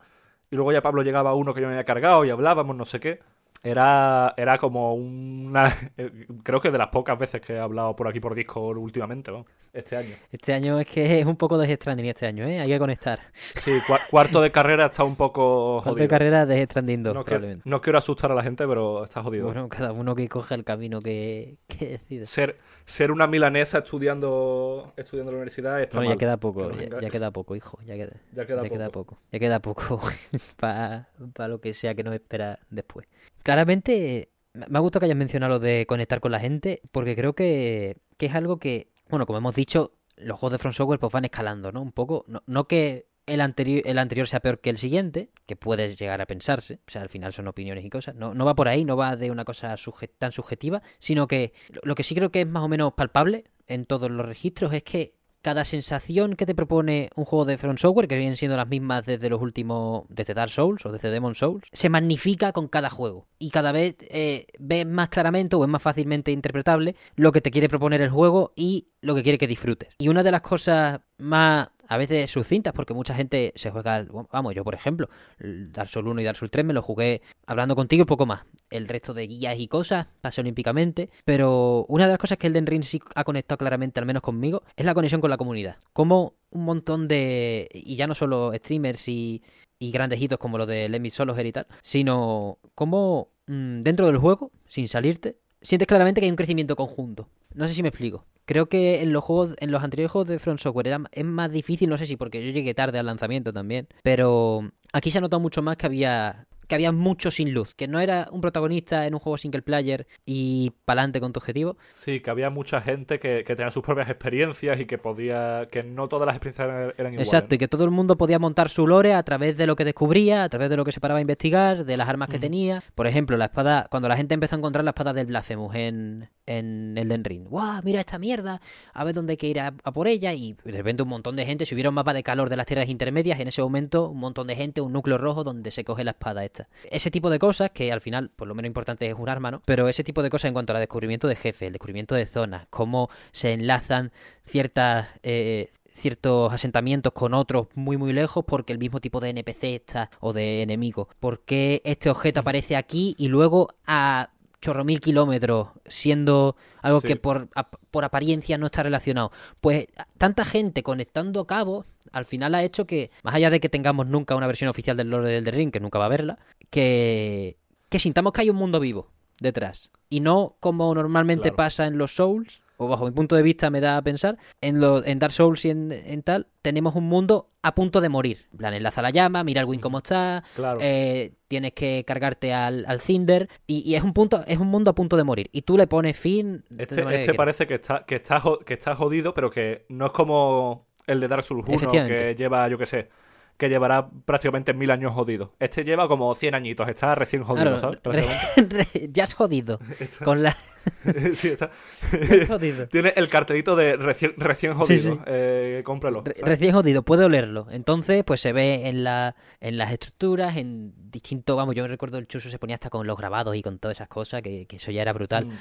[0.51, 2.85] Y luego ya Pablo llegaba a uno que yo me había cargado y hablábamos, no
[2.85, 3.21] sé qué.
[3.63, 5.73] Era, era como una...
[6.43, 9.47] Creo que de las pocas veces que he hablado por aquí por Discord últimamente, ¿no?
[9.75, 10.15] Este año.
[10.31, 12.61] Este año es que es un poco de Stranding este año, ¿eh?
[12.61, 13.21] Hay que conectar.
[13.55, 13.73] Sí,
[14.11, 15.83] cuarto de carrera está un poco jodido.
[15.83, 17.25] Cuarto de carrera de Stranding no,
[17.65, 19.47] no quiero asustar a la gente, pero está jodido.
[19.47, 22.27] Bueno, cada uno que coja el camino que, que decida.
[22.27, 27.11] Ser, ser una milanesa estudiando estudiando en la universidad está bueno, ya queda poco, ya,
[27.11, 27.79] queda poco, hijo.
[27.85, 29.19] Ya queda, ya queda, poco.
[29.33, 30.01] Ya queda poco
[30.57, 31.09] para
[31.49, 33.07] lo que sea que nos espera después.
[33.43, 37.35] Claramente, me ha gustado que hayas mencionado lo de conectar con la gente, porque creo
[37.35, 41.13] que, que es algo que, bueno, como hemos dicho, los juegos de Front Software pues
[41.13, 41.83] van escalando, ¿no?
[41.83, 45.57] Un poco, no, no que el anterior, el anterior sea peor que el siguiente, que
[45.57, 48.55] puedes llegar a pensarse, o sea, al final son opiniones y cosas, no, no va
[48.55, 49.75] por ahí, no va de una cosa
[50.19, 53.87] tan subjetiva, sino que lo que sí creo que es más o menos palpable en
[53.87, 55.15] todos los registros es que
[55.45, 59.05] cada sensación que te propone un juego de Front Software, que vienen siendo las mismas
[59.05, 63.27] desde los últimos, desde Dark Souls o desde Demon Souls, se magnifica con cada juego.
[63.39, 67.51] Y cada vez eh, ves más claramente o es más fácilmente interpretable lo que te
[67.51, 69.91] quiere proponer el juego y lo que quiere que disfrutes.
[69.99, 74.55] Y una de las cosas más a veces sucintas, porque mucha gente se juega, vamos,
[74.55, 78.05] yo por ejemplo, Dark Souls 1 y Dark Souls 3 me lo jugué hablando contigo
[78.05, 78.45] un poco más.
[78.77, 82.53] El resto de guías y cosas pasé olímpicamente, pero una de las cosas que el
[82.53, 85.77] Den Ring sí ha conectado claramente, al menos conmigo, es la conexión con la comunidad.
[85.93, 89.43] Como un montón de, y ya no solo streamers y,
[89.79, 94.19] y grandes hitos como los de Lemmy Soloher y tal, sino como mm, dentro del
[94.19, 97.29] juego, sin salirte, sientes claramente que hay un crecimiento conjunto.
[97.55, 98.25] No sé si me explico.
[98.47, 101.89] Creo que en los juegos, en los anteriores juegos de Front Software es más difícil,
[101.89, 105.41] no sé si porque yo llegué tarde al lanzamiento también, pero aquí se ha notado
[105.41, 109.15] mucho más que había que había mucho sin luz, que no era un protagonista en
[109.15, 111.77] un juego single player y pa'lante con tu objetivo.
[111.91, 115.69] Sí, que había mucha gente que, tenía sus propias experiencias y que podía.
[115.71, 117.29] que no todas las experiencias eran, iguales.
[117.29, 119.85] Exacto, y que todo el mundo podía montar su lore a través de lo que
[119.85, 122.83] descubría, a través de lo que se paraba a investigar, de las armas que tenía.
[122.95, 123.87] Por ejemplo, la espada.
[123.91, 127.45] Cuando la gente empezó a encontrar la espada del Blasphemous en, en Elden Ring.
[127.49, 127.83] ¡Guau!
[127.85, 128.61] Mira esta mierda,
[128.93, 130.33] a ver dónde hay que ir a, por ella.
[130.33, 132.67] Y de repente un montón de gente, si hubiera un mapa de calor de las
[132.67, 136.05] tierras intermedias, en ese momento un montón de gente, un núcleo rojo donde se coge
[136.05, 136.64] la espada esta.
[136.91, 139.63] Ese tipo de cosas, que al final, por lo menos importante es un arma, ¿no?
[139.65, 142.67] Pero ese tipo de cosas en cuanto al descubrimiento de jefe, el descubrimiento de zonas,
[142.71, 144.13] cómo se enlazan
[144.45, 145.09] ciertas...
[145.23, 150.11] Eh, ciertos asentamientos con otros muy muy lejos porque el mismo tipo de NPC está
[150.19, 151.09] o de enemigo.
[151.21, 154.31] Porque este objeto aparece aquí y luego a
[154.65, 157.49] chorro mil kilómetros, siendo algo que por,
[157.91, 159.31] por apariencia no está relacionado.
[159.61, 164.07] Pues tanta gente conectando cabos, al final ha hecho que, más allá de que tengamos
[164.07, 166.39] nunca una versión oficial del Lord del Ring, que nunca va a verla,
[166.75, 167.57] que,
[167.89, 169.93] que sintamos que hay un mundo vivo detrás.
[170.11, 173.81] Y no como normalmente pasa en los Souls, o bajo mi punto de vista me
[173.81, 177.77] da a pensar, en, lo, en Dark Souls y en, tal, tenemos un mundo a
[177.77, 178.49] punto de morir.
[178.51, 180.43] En plan, enlaza la llama, mira el Win cómo está,
[180.81, 184.97] eh, tienes que cargarte al, al Cinder, y, es un punto, es un mundo a
[184.97, 185.49] punto de morir.
[185.53, 186.65] Y tú le pones fin.
[186.77, 190.89] Este, este parece que está, que, está, que está jodido, pero que no es como
[191.07, 193.11] el de Dark Souls 1, que lleva, yo qué sé,
[193.57, 195.55] que llevará prácticamente mil años jodido.
[195.59, 198.01] Este lleva como 100 añitos, está recién jodido, ¿sabes?
[199.13, 199.79] ya has jodido.
[200.25, 200.57] Con la...
[201.35, 201.71] sí, está.
[202.91, 205.21] Tiene el cartelito de recién, recién jodido.
[205.27, 206.23] Eh, cómpralo.
[206.43, 207.67] recién jodido, puede olerlo.
[207.71, 211.57] Entonces, pues se ve en, la, en las estructuras, en distinto.
[211.57, 213.97] Vamos, yo me recuerdo el chuso se ponía hasta con los grabados y con todas
[213.97, 215.47] esas cosas, que, eso ya era brutal.
[215.47, 215.55] Mm,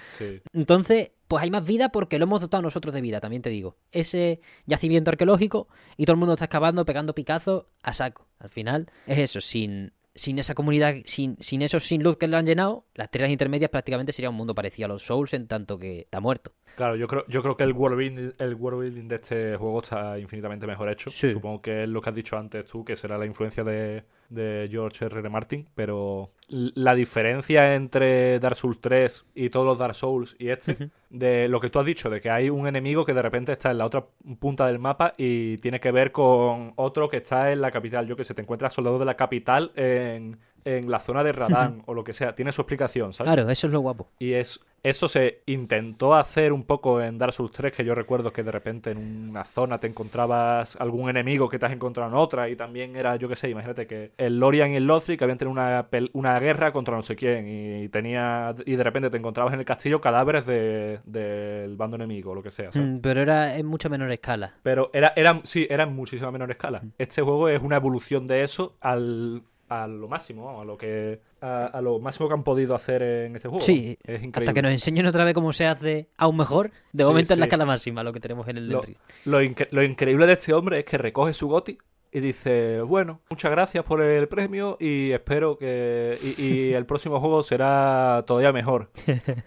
[0.53, 3.77] Entonces, pues hay más vida porque lo hemos dotado nosotros de vida, también te digo.
[3.91, 8.27] Ese yacimiento arqueológico y todo el mundo está excavando, pegando picazos a saco.
[8.39, 12.37] Al final, es eso, sin sin esa comunidad, sin, sin esos sin luz que lo
[12.37, 15.77] han llenado, las tierras intermedias prácticamente sería un mundo parecido a los Souls en tanto
[15.79, 16.53] que está muerto.
[16.75, 19.81] Claro, yo creo, yo creo que el world, building, el world building de este juego
[19.81, 21.09] está infinitamente mejor hecho.
[21.09, 24.67] Supongo que es lo que has dicho antes tú, que será la influencia de, de
[24.69, 25.19] George R.
[25.19, 25.29] R.
[25.29, 30.89] Martin, pero la diferencia entre Dark Souls 3 y todos los Dark Souls y este,
[31.09, 33.71] de lo que tú has dicho, de que hay un enemigo que de repente está
[33.71, 34.05] en la otra
[34.39, 38.07] punta del mapa y tiene que ver con otro que está en la capital.
[38.07, 41.83] Yo que sé, te encuentras soldados de la capital en, en la zona de Radán
[41.85, 42.35] o lo que sea.
[42.35, 43.33] Tiene su explicación, ¿sabes?
[43.33, 44.09] Claro, eso es lo guapo.
[44.19, 48.33] Y es eso se intentó hacer un poco en Dark Souls 3, que yo recuerdo
[48.33, 52.17] que de repente en una zona te encontrabas algún enemigo que te has encontrado en
[52.17, 55.37] otra, y también era, yo qué sé, imagínate que el Lorian y el Lothric habían
[55.37, 59.53] tenido una, una guerra contra no sé quién, y tenía y de repente te encontrabas
[59.53, 62.69] en el castillo cadáveres del de, bando enemigo, o lo que sea.
[62.73, 64.55] Mm, pero era en mucha menor escala.
[64.63, 66.81] Pero era, era, sí, era en muchísima menor escala.
[66.81, 66.91] Mm.
[66.97, 69.43] Este juego es una evolución de eso al
[69.81, 73.47] a lo máximo, a lo que a, lo máximo que han podido hacer en este
[73.47, 73.63] juego.
[73.63, 74.49] Sí, es increíble.
[74.49, 76.71] Hasta que nos enseñen otra vez cómo se hace aún mejor.
[76.91, 78.83] De momento es la escala máxima lo que tenemos en el lo,
[79.25, 79.39] lo,
[79.71, 81.77] lo, increíble de este hombre es que recoge su goti
[82.13, 86.17] y dice, bueno, muchas gracias por el premio y espero que...
[86.37, 88.91] Y, el próximo juego será todavía mejor.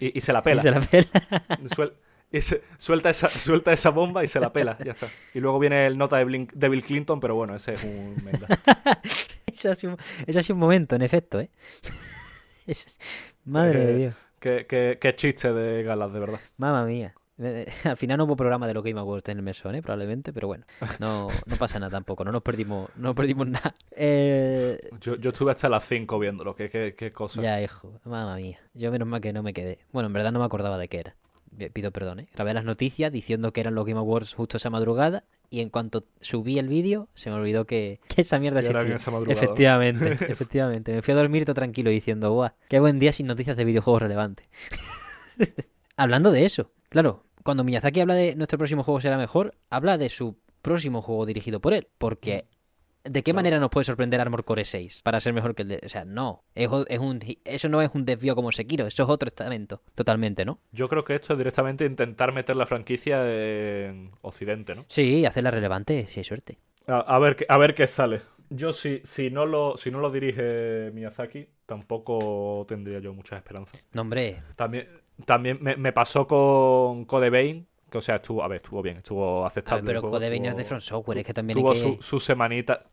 [0.01, 0.63] Y, se la pela.
[0.63, 1.07] se la pela.
[2.33, 5.07] y se, suelta, esa, suelta esa bomba y se la pela, ya está.
[5.33, 8.17] Y luego viene el nota de, Blink- de Bill Clinton, pero bueno, ese es un
[8.25, 8.49] menda.
[9.67, 11.51] Eso ha sido, un- eso ha sido un momento, en efecto, ¿eh?
[12.67, 12.99] Es-
[13.45, 14.15] Madre de Dios.
[14.41, 16.41] qué, qué- qué chiste de galas, de verdad.
[16.57, 17.15] Mamma mía.
[17.85, 19.83] Al final no hubo programa de los Game Awards en el mesón, ¿eh?
[19.83, 20.65] Probablemente, pero bueno,
[21.01, 23.75] no, no pasa nada tampoco, no nos perdimos, no nos perdimos nada.
[23.91, 27.43] Eh, Yo, yo estuve hasta las 5 viéndolo, qué, qué, qué cosa.
[27.43, 28.59] ya, hijo, mamma mía.
[28.73, 29.79] Yo menos mal que no me quedé.
[29.93, 31.17] Bueno, en verdad no me acordaba de qué era.
[31.57, 32.29] Pi- Pido perdón, ¿eh?
[32.35, 36.05] Grabé las noticias diciendo que eran los Game Awards justo esa madrugada y en cuanto
[36.21, 39.33] subí el vídeo se me olvidó que, que esa mierda madrugada.
[39.33, 40.93] Efectivamente, efectivamente.
[40.93, 44.03] Me fui a dormir todo tranquilo diciendo, guau, qué buen día sin noticias de videojuegos
[44.03, 44.47] relevantes.
[45.97, 50.09] Hablando de eso, claro, cuando Miyazaki habla de nuestro próximo juego será mejor, habla de
[50.09, 51.87] su próximo juego dirigido por él.
[51.97, 52.47] Porque,
[53.09, 55.81] ¿de qué manera nos puede sorprender Armor Core 6 para ser mejor que el de.?
[55.85, 56.45] O sea, no.
[56.55, 59.83] Es, o- es un, eso no es un desvío como Sekiro, eso es otro estamento.
[59.95, 60.59] Totalmente, ¿no?
[60.73, 64.85] Yo creo que esto es directamente intentar meter la franquicia en Occidente, ¿no?
[64.89, 66.59] Sí, hacerla relevante, si hay suerte.
[66.87, 68.21] A, a ver, qué- a ver qué sale.
[68.49, 73.83] Yo si, si, no lo, si no lo dirige Miyazaki, tampoco tendría yo muchas esperanzas.
[73.93, 74.89] No, hombre, También,
[75.25, 78.99] también me, me pasó con Code Vein, que o sea, estuvo, a ver, estuvo bien,
[78.99, 79.83] estuvo aceptable.
[79.83, 81.81] ver, pero Code Vein es de From Software, es que también tuvo hay que...
[81.81, 82.85] su, su semanita.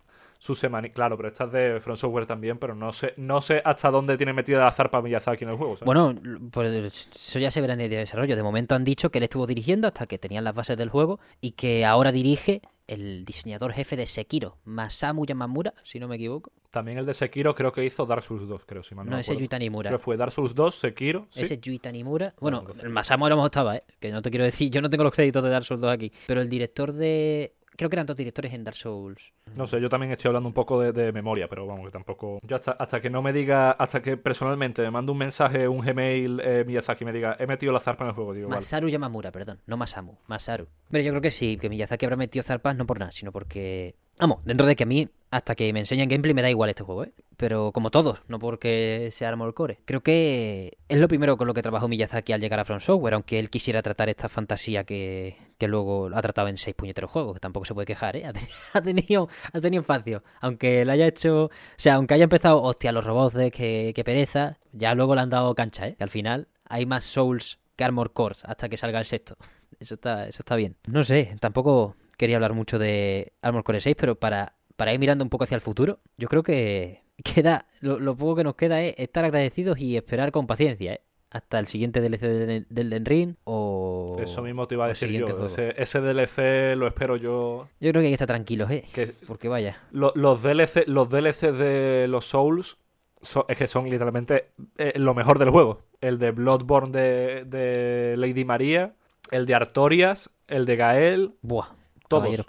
[0.43, 3.62] Su semanita, claro, pero esta es de From Software también, pero no sé, no sé
[3.63, 5.77] hasta dónde tiene metida la zarpa Miyazaki en el juego.
[5.77, 5.86] ¿sabes?
[5.86, 6.13] Bueno,
[6.51, 8.36] pues eso ya se verá en el desarrollo.
[8.36, 11.21] De momento han dicho que él estuvo dirigiendo hasta que tenían las bases del juego
[11.39, 16.51] y que ahora dirige el diseñador jefe de Sekiro, Masamu Yamamura, si no me equivoco.
[16.71, 19.15] También el de Sekiro creo que hizo Dark Souls 2, creo, si mal no, No,
[19.15, 19.39] me ese es acuerdo.
[19.39, 19.89] Yui Tanimura.
[19.91, 21.43] Creo que fue Dark Souls 2, Sekiro, sí.
[21.43, 22.34] Ese es Yui Tanimura.
[22.41, 23.84] Bueno, Bueno, el Masamu a lo mejor estaba, ¿eh?
[24.01, 26.12] Que no te quiero decir, yo no tengo los créditos de Dark Souls 2 aquí.
[26.27, 27.53] Pero el director de...
[27.75, 29.33] Creo que eran dos directores en Dark Souls.
[29.55, 32.39] No sé, yo también estoy hablando un poco de, de memoria, pero vamos, que tampoco.
[32.43, 35.81] Yo hasta, hasta que no me diga, hasta que personalmente me mande un mensaje, un
[35.81, 38.57] Gmail, eh, Miyazaki, me diga, he metido la zarpa en el juego, digo, vale.
[38.57, 40.67] Masaru Yamamura, perdón, no Masamu, Masaru.
[40.89, 43.95] Pero yo creo que sí, que Miyazaki habrá metido zarpas no por nada, sino porque...
[44.19, 46.83] Vamos, dentro de que a mí, hasta que me enseñan gameplay, me da igual este
[46.83, 47.12] juego, ¿eh?
[47.43, 49.77] Pero como todos, no porque sea Armor Core.
[49.84, 53.15] Creo que es lo primero con lo que trabajó Miyazaki al llegar a From Software,
[53.15, 57.34] aunque él quisiera tratar esta fantasía que, que luego ha tratado en seis puñeteros juegos,
[57.34, 58.23] que tampoco se puede quejar, ¿eh?
[58.73, 60.23] Ha tenido, ha tenido espacio.
[60.39, 61.47] Aunque le haya hecho...
[61.47, 65.19] O sea, aunque haya empezado, hostia, los robots de que, que pereza, ya luego le
[65.19, 65.95] han dado cancha, ¿eh?
[65.97, 69.36] Que al final hay más Souls que Armor Cores hasta que salga el sexto.
[69.82, 70.77] Eso está, eso está bien.
[70.88, 75.25] No sé, tampoco quería hablar mucho de Armor Core 6, pero para, para ir mirando
[75.25, 78.82] un poco hacia el futuro, yo creo que queda, lo, lo poco que nos queda
[78.82, 81.02] es estar agradecidos y esperar con paciencia, ¿eh?
[81.30, 84.17] Hasta el siguiente DLC del, del Den Ring o...
[84.21, 85.26] Eso mismo te iba a decir yo.
[85.47, 87.67] Ese, ese DLC lo espero yo.
[87.80, 88.84] Yo creo que hay que estar tranquilos, ¿eh?
[88.93, 89.80] Que Porque vaya.
[89.91, 92.78] lo- los, DLC, los DLC de los Souls
[93.23, 94.43] son- es que son literalmente
[94.78, 95.82] eh, lo mejor del juego.
[96.02, 98.93] El de Bloodborne de, de Lady María,
[99.32, 101.69] el de Artorias, el de Gael, Buah.
[102.10, 102.45] Todos.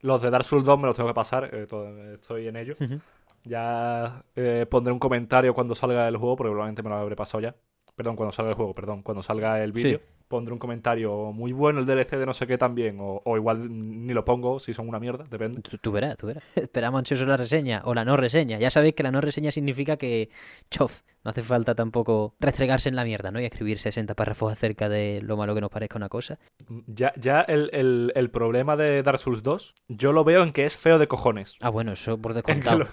[0.00, 2.74] Los de Dark Souls 2 me los tengo que pasar, eh, todo- estoy en ello.
[2.80, 2.98] Ujú.
[3.46, 7.40] Ya eh, pondré un comentario cuando salga el juego, porque probablemente me lo habré pasado
[7.40, 7.54] ya.
[7.94, 10.00] Perdón, cuando salga el juego, perdón, cuando salga el vídeo.
[10.28, 13.68] Pondré un comentario muy bueno el DLC de no sé qué también, o, o igual
[13.70, 15.62] ni lo pongo si son una mierda, depende.
[15.62, 16.44] Tú, tú verás, tú verás.
[16.56, 18.58] Esperamos ansiosos la reseña o la no reseña.
[18.58, 20.30] Ya sabéis que la no reseña significa que,
[20.70, 23.40] chof, no hace falta tampoco restregarse en la mierda, ¿no?
[23.40, 26.38] Y escribir 60 párrafos acerca de lo malo que nos parezca una cosa.
[26.86, 30.64] Ya, ya el, el- el problema de Dark Souls 2, yo lo veo en que
[30.64, 31.56] es feo de cojones.
[31.60, 32.78] Ah, bueno, eso por En que, descontado.
[32.78, 32.88] lo-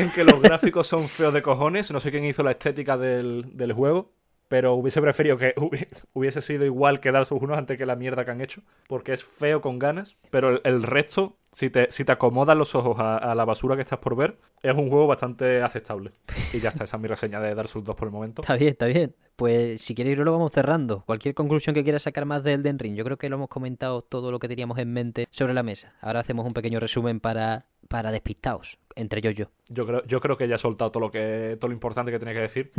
[0.00, 1.90] en que los gráficos son feos de cojones.
[1.92, 4.12] No sé quién hizo la estética del, del juego.
[4.52, 7.96] Pero hubiese preferido que hubi- hubiese sido igual que Dark Souls 1 antes que la
[7.96, 8.60] mierda que han hecho.
[8.86, 10.18] Porque es feo con ganas.
[10.30, 13.76] Pero el, el resto, si te, si te acomodas los ojos a, a la basura
[13.76, 16.10] que estás por ver, es un juego bastante aceptable.
[16.52, 18.42] Y ya está, esa es mi reseña de Dark Souls 2 por el momento.
[18.42, 19.14] Está bien, está bien.
[19.36, 21.02] Pues si queréis lo vamos cerrando.
[21.06, 22.94] Cualquier conclusión que quieras sacar más de Elden Ring.
[22.94, 25.94] Yo creo que lo hemos comentado todo lo que teníamos en mente sobre la mesa.
[26.02, 28.76] Ahora hacemos un pequeño resumen para, para despistaos.
[28.96, 29.46] Entre yo y yo.
[29.70, 32.18] Yo creo, yo creo que ya he soltado todo lo, que, todo lo importante que
[32.18, 32.70] tenía que decir.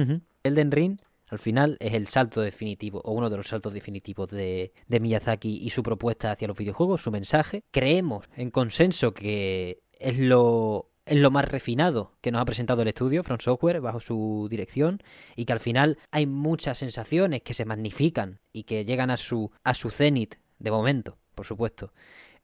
[0.43, 0.99] Elden Ring,
[1.34, 5.60] al final, es el salto definitivo, o uno de los saltos definitivos de, de Miyazaki
[5.62, 7.63] y su propuesta hacia los videojuegos, su mensaje.
[7.72, 12.88] Creemos en consenso que es lo, es lo más refinado que nos ha presentado el
[12.88, 15.02] estudio, From Software, bajo su dirección,
[15.36, 19.52] y que al final hay muchas sensaciones que se magnifican y que llegan a su,
[19.63, 21.94] a su cenit, de momento, por supuesto,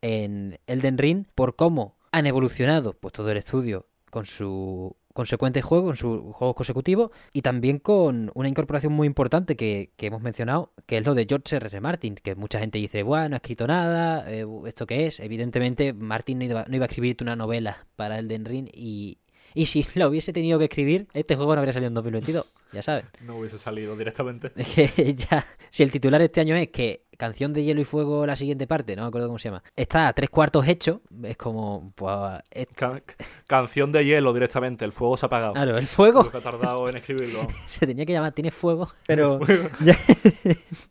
[0.02, 5.88] en Elden Ring, por cómo han evolucionado pues todo el estudio con su consecuente juego,
[5.88, 10.72] con sus juegos consecutivos y también con una incorporación muy importante que, que hemos mencionado,
[10.86, 11.68] que es lo de George R.
[11.68, 11.82] R.
[11.82, 15.20] Martin, que mucha gente dice, bueno, no ha escrito nada, eh, ¿esto qué es?
[15.20, 19.18] Evidentemente, Martin no iba, no a escribirte una novela para Elden Ring y,
[19.54, 22.82] Y si lo hubiese tenido que escribir, este juego no habría salido en 2022, ya
[22.82, 23.06] sabes.
[23.22, 24.52] No hubiese salido directamente.
[24.56, 28.26] Es que ya, si el titular este año es que Canción de Hielo y Fuego,
[28.26, 31.36] la siguiente parte, no me acuerdo cómo se llama, está a tres cuartos hecho, es
[31.36, 32.14] como, pues,
[32.50, 33.04] es- Can-
[33.46, 35.54] canción de hielo directamente, el fuego se ha apagado.
[35.54, 37.46] claro, el fuego Lo que ha tardado en escribirlo.
[37.68, 39.40] se tenía que llamar Tiene Fuego, pero
[39.82, 39.98] ya,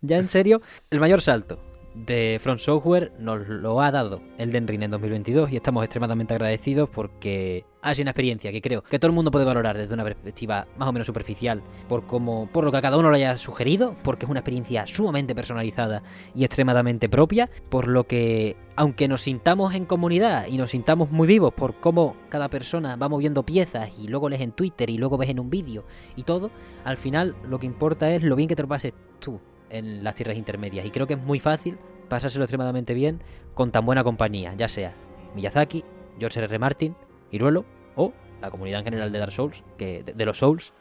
[0.02, 1.58] ya en serio, el mayor salto
[2.06, 6.88] de Front Software nos lo ha dado Elden Ring en 2022 y estamos extremadamente agradecidos
[6.88, 10.04] porque ha sido una experiencia que creo que todo el mundo puede valorar desde una
[10.04, 13.36] perspectiva más o menos superficial por cómo, por lo que a cada uno le haya
[13.36, 16.02] sugerido, porque es una experiencia sumamente personalizada
[16.34, 21.26] y extremadamente propia, por lo que aunque nos sintamos en comunidad y nos sintamos muy
[21.26, 25.18] vivos por cómo cada persona va moviendo piezas y luego lees en Twitter y luego
[25.18, 25.84] ves en un vídeo
[26.14, 26.50] y todo,
[26.84, 29.40] al final lo que importa es lo bien que te lo pases tú
[29.70, 30.86] en las tierras intermedias.
[30.86, 33.22] Y creo que es muy fácil pasárselo extremadamente bien
[33.54, 34.94] con tan buena compañía, ya sea
[35.34, 35.84] Miyazaki,
[36.18, 36.46] George R.
[36.46, 36.58] R.
[36.58, 36.96] Martin,
[37.30, 37.64] Iruelo
[37.96, 40.72] o la comunidad en general de Dark Souls, que, de, los Souls,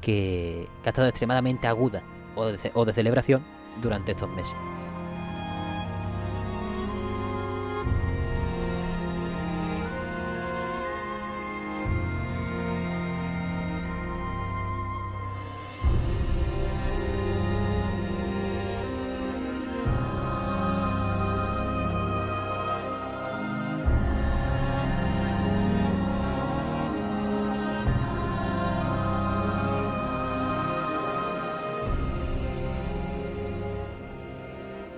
[0.00, 2.02] que, ha estado extremadamente aguda
[2.36, 3.44] de, o de celebración
[3.80, 4.56] durante estos meses.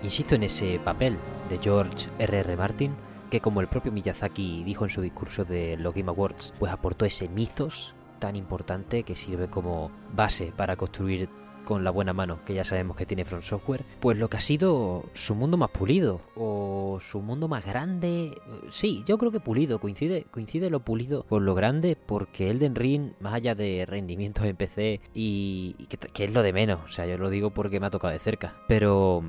[0.09, 1.19] Insisto en ese papel
[1.51, 2.39] de George R.R.
[2.39, 2.57] R.
[2.57, 2.93] Martin,
[3.31, 7.05] que como el propio Miyazaki dijo en su discurso de los Game Awards, pues aportó
[7.05, 11.29] ese mythos tan importante que sirve como base para construir
[11.67, 14.41] con la buena mano que ya sabemos que tiene From Software, pues lo que ha
[14.41, 18.41] sido su mundo más pulido o su mundo más grande,
[18.71, 23.13] sí, yo creo que pulido, coincide, coincide lo pulido con lo grande porque Elden Ring,
[23.21, 26.89] más allá de rendimientos en PC y, y que, que es lo de menos, o
[26.89, 29.23] sea, yo lo digo porque me ha tocado de cerca, pero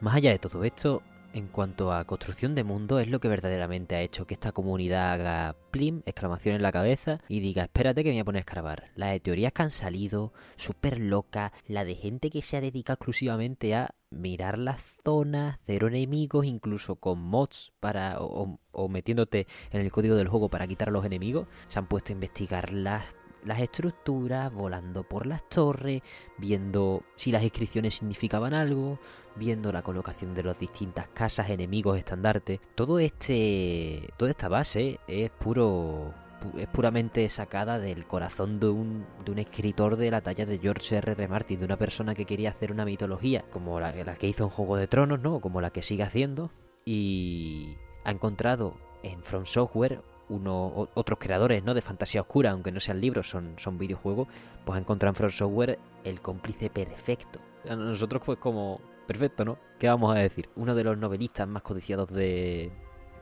[0.00, 3.96] más allá de todo esto, en cuanto a construcción de mundo, es lo que verdaderamente
[3.96, 8.10] ha hecho que esta comunidad haga plim, exclamación en la cabeza, y diga, espérate que
[8.10, 8.90] me voy a poner a escarbar.
[8.94, 12.94] La de teorías que han salido, súper loca, la de gente que se ha dedicado
[12.94, 19.82] exclusivamente a mirar las zonas, cero enemigos, incluso con mods para o, o metiéndote en
[19.82, 23.04] el código del juego para quitar los enemigos, se han puesto a investigar las
[23.44, 26.02] las estructuras, volando por las torres,
[26.36, 28.98] viendo si las inscripciones significaban algo,
[29.36, 32.60] viendo la colocación de las distintas casas, enemigos, estandartes.
[32.74, 34.08] Todo este.
[34.16, 36.12] toda esta base es puro.
[36.42, 40.58] pu- es puramente sacada del corazón de un, de un escritor de la talla de
[40.58, 41.12] George R.
[41.12, 41.28] R.
[41.28, 44.50] Martin, de una persona que quería hacer una mitología como la, la que hizo en
[44.50, 45.40] Juego de Tronos, ¿no?
[45.40, 46.50] Como la que sigue haciendo.
[46.84, 51.74] Y ha encontrado en From Software uno, otros creadores ¿no?
[51.74, 54.28] de fantasía oscura, aunque no sean libros, son, son videojuegos,
[54.64, 57.40] pues encontrado en From Software el cómplice perfecto.
[57.64, 59.58] Nosotros pues como perfecto, ¿no?
[59.78, 60.48] ¿Qué vamos a decir?
[60.56, 62.70] Uno de los novelistas más codiciados de,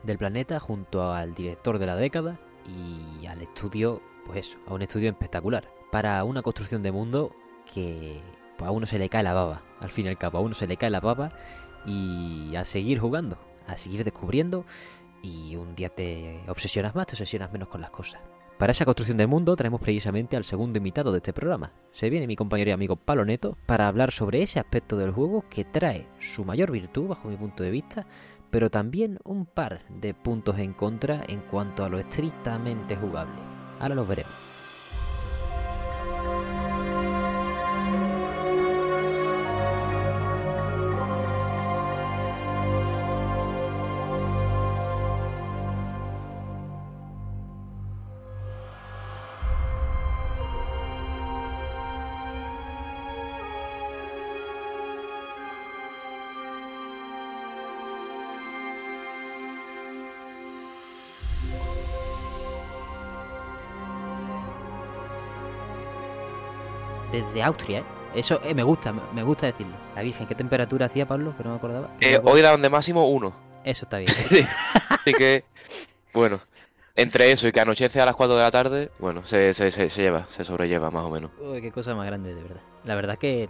[0.03, 4.81] del planeta junto al director de la década y al estudio, pues eso, a un
[4.81, 5.69] estudio espectacular.
[5.91, 7.33] Para una construcción de mundo
[7.73, 8.21] que
[8.57, 10.53] pues, a uno se le cae la baba, al fin y al cabo, a uno
[10.53, 11.31] se le cae la baba
[11.85, 13.37] y a seguir jugando,
[13.67, 14.65] a seguir descubriendo
[15.21, 18.21] y un día te obsesionas más, te obsesionas menos con las cosas.
[18.57, 21.73] Para esa construcción del mundo traemos precisamente al segundo invitado de este programa.
[21.91, 25.45] Se viene mi compañero y amigo Palo Neto para hablar sobre ese aspecto del juego
[25.47, 28.07] que trae su mayor virtud bajo mi punto de vista,
[28.49, 33.39] pero también un par de puntos en contra en cuanto a lo estrictamente jugable.
[33.79, 34.46] Ahora los veremos.
[67.21, 67.83] Desde Austria, ¿eh?
[68.15, 69.75] Eso eh, me gusta, me- gusta decirlo.
[69.95, 71.35] La Virgen, ¿qué temperatura hacía Pablo?
[71.37, 71.87] Que no me acordaba.
[71.87, 73.33] No Eh, me hoy daban de máximo uno.
[73.63, 74.11] Eso está bien.
[74.89, 75.43] Así que,
[76.13, 76.39] bueno,
[76.95, 79.89] entre eso y que anochece a las 4 de la tarde, bueno, se, se, se,
[79.89, 81.31] se lleva, se sobrelleva más o menos.
[81.39, 82.61] Uy, qué cosa más grande, de verdad.
[82.85, 83.49] La verdad que,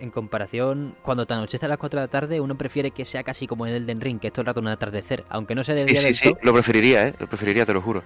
[0.00, 3.22] en comparación, cuando te anochece a las 4 de la tarde, uno prefiere que sea
[3.22, 5.62] casi como en el Den Ring, que es todo el rato un atardecer, aunque no
[5.62, 6.40] se Sí, debía sí, sí, todo.
[6.42, 7.14] lo preferiría, ¿eh?
[7.18, 8.02] Lo preferiría, te lo juro.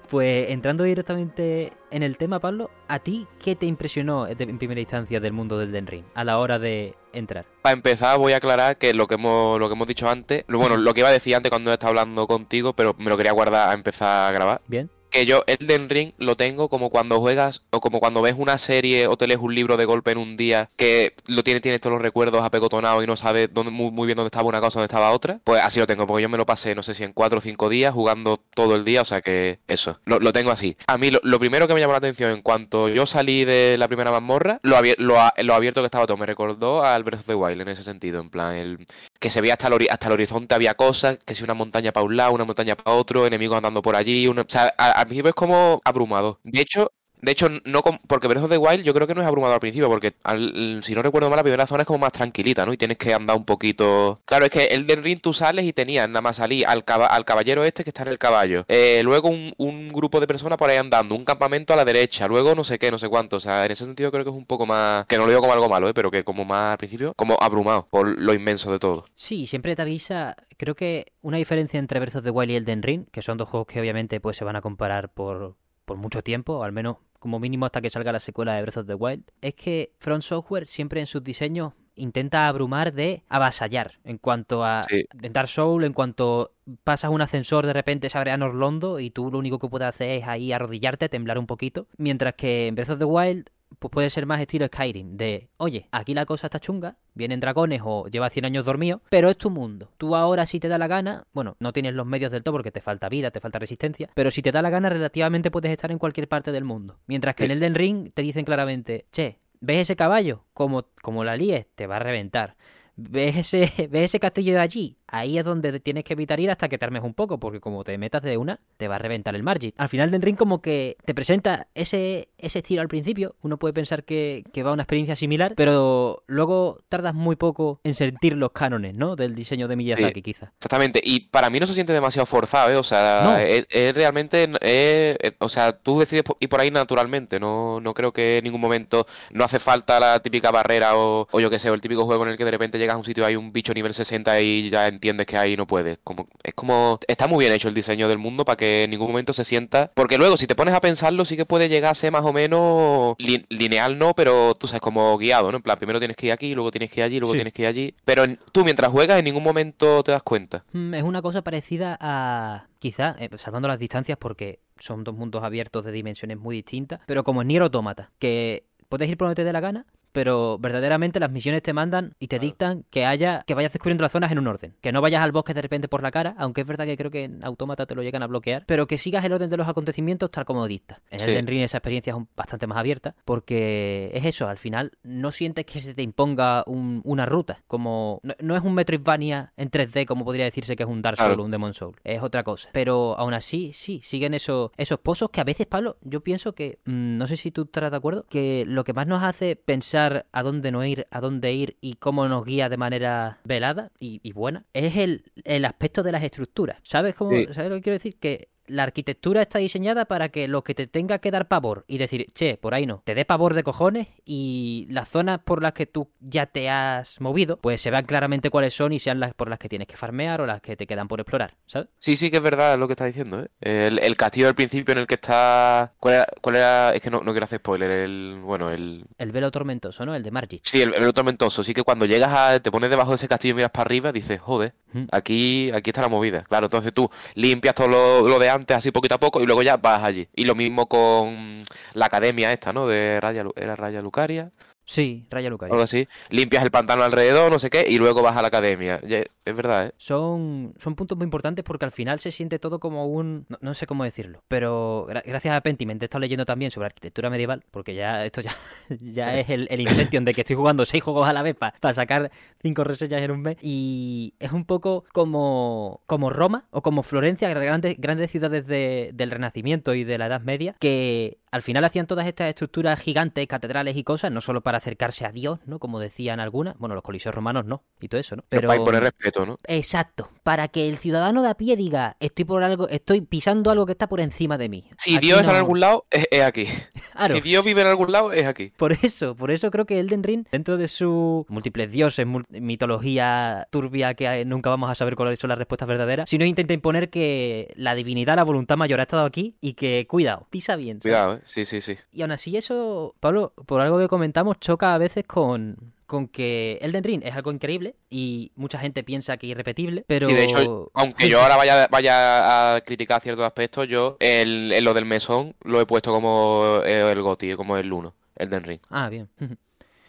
[0.09, 4.79] Pues entrando directamente en el tema, Pablo, ¿a ti qué te impresionó de- en primera
[4.79, 7.45] instancia del mundo del Den Ring a la hora de entrar?
[7.61, 10.77] Para empezar, voy a aclarar que lo que hemos, lo que hemos dicho antes, bueno,
[10.77, 13.69] lo que iba a decir antes cuando estaba hablando contigo, pero me lo quería guardar
[13.69, 14.89] a empezar a grabar, ¿Bien?
[15.15, 19.07] Que yo Elden Ring lo tengo como cuando juegas o como cuando ves una serie
[19.07, 21.93] o te lees un libro de golpe en un día que lo tiene, tienes todos
[21.93, 24.87] los recuerdos apegotonados y no sabes dónde, muy, muy bien dónde estaba una cosa, dónde
[24.91, 25.39] estaba otra.
[25.45, 27.41] Pues así lo tengo, porque yo me lo pasé, no sé si en cuatro o
[27.41, 30.75] cinco días jugando todo el día, o sea que eso, lo, lo tengo así.
[30.87, 33.77] A mí lo, lo primero que me llamó la atención en cuanto yo salí de
[33.77, 37.21] la primera mazmorra, lo, abier- lo, lo abierto que estaba todo, me recordó al Breath
[37.21, 38.85] of the Wild en ese sentido, en plan, el,
[39.19, 42.05] que se veía hasta el, hasta el horizonte había cosas, que si una montaña para
[42.05, 45.05] un lado, una montaña para otro, enemigos andando por allí, una- o sea, a- al
[45.07, 46.39] principio es como abrumado.
[46.43, 46.91] De hecho,
[47.21, 49.59] de hecho, no porque Breath of the Wild yo creo que no es abrumador al
[49.59, 52.73] principio, porque al- si no recuerdo mal, la primera zona es como más tranquilita, ¿no?
[52.73, 54.21] Y tienes que andar un poquito...
[54.25, 57.07] Claro, es que el del ring tú sales y tenías nada más salir al, caba-
[57.07, 58.65] al caballero este que está en el caballo.
[58.67, 62.27] Eh, luego un, un grupo de personas por ahí andando, un campamento a la derecha,
[62.27, 63.37] luego no sé qué, no sé cuánto.
[63.37, 65.05] O sea, en ese sentido creo que es un poco más...
[65.07, 65.93] Que no lo digo como algo malo, ¿eh?
[65.93, 69.05] Pero que como más al principio, como abrumado por lo inmenso de todo.
[69.15, 70.35] Sí, siempre te avisa.
[70.57, 73.49] Creo que una diferencia entre Breath of the Wild y Elden Ring, que son dos
[73.49, 75.55] juegos que obviamente pues se van a comparar por,
[75.85, 78.87] por mucho tiempo, al menos como mínimo hasta que salga la secuela de Breath of
[78.87, 84.17] the Wild, es que Front Software siempre en sus diseños intenta abrumar de avasallar en
[84.17, 85.05] cuanto a Sí.
[85.21, 86.51] en Dark Souls, en cuanto
[86.83, 89.87] pasas un ascensor de repente se abre a Norlondo y tú lo único que puedes
[89.87, 93.91] hacer es ahí arrodillarte, temblar un poquito, mientras que en Breath of the Wild pues
[93.91, 98.07] puede ser más estilo Skyrim, de, oye, aquí la cosa está chunga, vienen dragones o
[98.07, 99.89] llevas 100 años dormido, pero es tu mundo.
[99.97, 102.71] Tú ahora si te da la gana, bueno, no tienes los medios del todo porque
[102.71, 105.91] te falta vida, te falta resistencia, pero si te da la gana relativamente puedes estar
[105.91, 106.97] en cualquier parte del mundo.
[107.07, 107.51] Mientras que en.
[107.51, 110.45] Elden Ring te dicen claramente, che, ¿ves ese caballo?
[110.53, 112.55] Como, como la líes, te va a reventar.
[112.95, 114.97] ¿Ves ese, ¿Ves ese castillo de allí?
[115.07, 117.83] Ahí es donde tienes que evitar ir hasta que te armes un poco, porque como
[117.83, 119.73] te metas de una, te va a reventar el margin.
[119.77, 123.73] Al final del ring como que te presenta ese, ese estilo al principio, uno puede
[123.73, 128.35] pensar que, que va a una experiencia similar, pero luego tardas muy poco en sentir
[128.35, 129.15] los cánones, ¿no?
[129.15, 130.21] Del diseño de Miyazaki, Sí.
[130.21, 130.51] quizá.
[130.57, 132.75] Exactamente, y para mí no se siente demasiado forzado, ¿eh?
[132.77, 133.37] O sea, No.
[133.37, 137.93] es, es realmente, es- es- o sea, tú decides ir por ahí naturalmente, no, no
[137.93, 141.59] creo que en ningún momento no hace falta la típica barrera o, o yo qué
[141.59, 143.27] sé, o el típico juego en el que de repente llegas a un sitio y
[143.27, 145.99] hay un bicho nivel 60 y ya entiendes que ahí no puedes.
[146.03, 149.07] Como, es como, está muy bien hecho el diseño del mundo para que en ningún
[149.07, 151.95] momento se sienta, porque luego si te pones a pensarlo sí que puede llegar a
[151.95, 155.57] ser más o menos li- lineal, no, pero tú sabes, como guiado, ¿no?
[155.57, 157.37] En plan, primero tienes que ir aquí, luego tienes que ir allí, luego Sí.
[157.37, 160.63] tienes que ir allí, pero en- tú mientras juegas en ningún momento te das cuenta.
[160.73, 165.43] Mm, Es una cosa parecida a, quizá, eh, salvando las distancias porque son dos mundos
[165.43, 169.35] abiertos de dimensiones muy distintas, pero como en Nier Automata, que puedes ir por donde
[169.35, 169.85] te dé la gana,
[170.15, 174.11] pero verdaderamente las misiones te mandan y te dictan que haya que vayas descubriendo las
[174.13, 176.61] zonas en un orden, que no vayas al bosque de repente por la cara, aunque
[176.61, 179.23] es verdad que creo que en Automata te lo llegan a bloquear, pero que sigas
[179.25, 181.01] el orden de los acontecimientos tal como dicta.
[181.11, 181.29] En Sí.
[181.29, 185.65] Elden Ring esa experiencia es bastante más abierta, porque es eso, al final no sientes
[185.65, 190.05] que se te imponga un- una ruta, como no, no es un Metroidvania en 3D
[190.05, 191.41] como podría decirse que es un Dark Souls Claro.
[191.41, 192.69] o un Demon Soul, es otra cosa.
[192.71, 196.79] Pero aún así, sí, siguen esos, esos pozos que a veces, Pablo, yo pienso que,
[196.85, 200.04] mm, no sé si tú estarás de acuerdo, que lo que más nos hace pensar
[200.31, 204.19] a dónde no ir, a dónde ir y cómo nos guía de manera velada y,
[204.23, 206.77] y buena, es el, el aspecto de las estructuras.
[206.83, 207.47] ¿Sabes cómo, Sí.
[207.51, 208.17] ¿sabes lo que quiero decir?
[208.19, 211.97] Que la arquitectura está diseñada para que lo que te tenga que dar pavor y
[211.97, 215.73] decir, che, por ahí no, te dé pavor de cojones y las zonas por las
[215.73, 219.33] que tú ya te has movido, pues se vean claramente cuáles son y sean las
[219.33, 221.89] por las que tienes que farmear o las que te quedan por explorar, ¿sabes?
[221.99, 223.47] Sí, sí que es verdad lo que estás diciendo, ¿eh?
[223.61, 225.93] El, el castillo del principio en el que está...
[225.99, 226.27] ¿Cuál era?
[226.41, 226.93] cuál era?
[226.93, 228.39] Es que no, no quiero hacer spoiler, el...
[228.41, 229.05] Bueno, el...
[229.17, 230.15] El velo tormentoso, ¿no?
[230.15, 230.61] El de Margit.
[230.63, 231.63] Sí, el, el tormentoso.
[231.63, 232.59] Sí que cuando llegas a...
[232.59, 234.73] Te pones debajo de ese castillo y miras para arriba, dices, joder,
[235.11, 236.41] aquí, aquí está la movida.
[236.41, 239.61] Claro, entonces tú limpias todo lo, lo de antes así poquito a poco y luego
[239.63, 240.27] ya vas allí.
[240.35, 242.87] Y lo mismo con la academia esta, ¿no?
[242.87, 243.45] De Raya...
[243.55, 244.51] ¿Era Raya Lucaria?
[244.85, 245.73] Sí, Raya Lucaria.
[245.73, 246.07] Algo así.
[246.29, 248.99] Limpias el pantano alrededor, no sé qué, y luego vas a la academia.
[249.03, 249.91] Es verdad, ¿eh?
[249.97, 253.45] Son, son puntos muy importantes porque al final se siente todo como un...
[253.49, 256.85] No, no sé cómo decirlo, pero gra- gracias a Pentiment he estado leyendo también sobre
[256.87, 258.55] arquitectura medieval, porque ya esto ya,
[258.99, 261.93] ya es el, el Inception de que estoy jugando seis juegos a la vez para
[261.93, 262.31] sacar
[262.61, 263.57] cinco reseñas en un mes.
[263.61, 269.31] Y es un poco como, como Roma o como Florencia, grandes, grandes ciudades de- del
[269.31, 273.95] Renacimiento y de la Edad Media, que al final hacían todas estas estructuras gigantes, catedrales
[273.95, 275.79] y cosas, no solo para acercarse a Dios, ¿no?
[275.79, 276.77] Como decían algunas.
[276.77, 278.43] Bueno, los coliseos romanos no, y todo eso, ¿no?
[278.49, 278.67] Pero...
[278.67, 279.57] Para imponer respeto, ¿no?
[279.67, 283.85] Exacto, para que el ciudadano de a pie diga, estoy por algo, estoy pisando algo
[283.85, 284.89] que está por encima de mí.
[284.97, 286.67] Si Aquí Dios está en algún lado, es, es aquí.
[287.15, 288.73] Claro, Si Dios vive en algún lado, es aquí.
[288.75, 294.13] Por eso, por eso creo que Elden Ring, dentro de su múltiples dioses, mitología turbia
[294.15, 297.09] que hay- nunca vamos a saber cuáles son las respuestas verdaderas, si no intenta imponer
[297.09, 300.97] que la divinidad, la voluntad mayor ha estado aquí y que, cuidado, pisa bien.
[301.01, 301.03] ¿sabes?
[301.15, 301.41] Cuidado, ¿eh?
[301.45, 301.95] Sí, sí, sí.
[302.11, 306.79] Y aún así eso, Pablo, por algo que comentamos, choca a veces con, con que
[306.81, 310.27] Elden Ring es algo increíble y mucha gente piensa que es irrepetible, pero...
[310.27, 314.83] Sí, de hecho, aunque yo ahora vaya, vaya a criticar ciertos aspectos, yo el, el-
[314.83, 318.79] lo del mesón lo he puesto como el GOTY, como el 1, Elden Ring.
[318.89, 319.29] Ah, bien.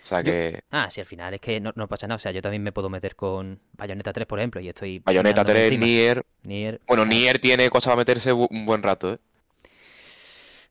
[0.03, 2.15] O sea Yo- que Ah, sí, al final es que no, no pasa nada.
[2.15, 5.01] O sea, yo también me puedo meter con Bayonetta 3, por ejemplo, y estoy...
[5.01, 5.85] Bayonetta dándome 3, encima.
[5.87, 6.27] Nier...
[6.45, 6.81] Nier.
[6.87, 9.19] Bueno, Nier tiene cosas para meterse un buen rato, ¿eh?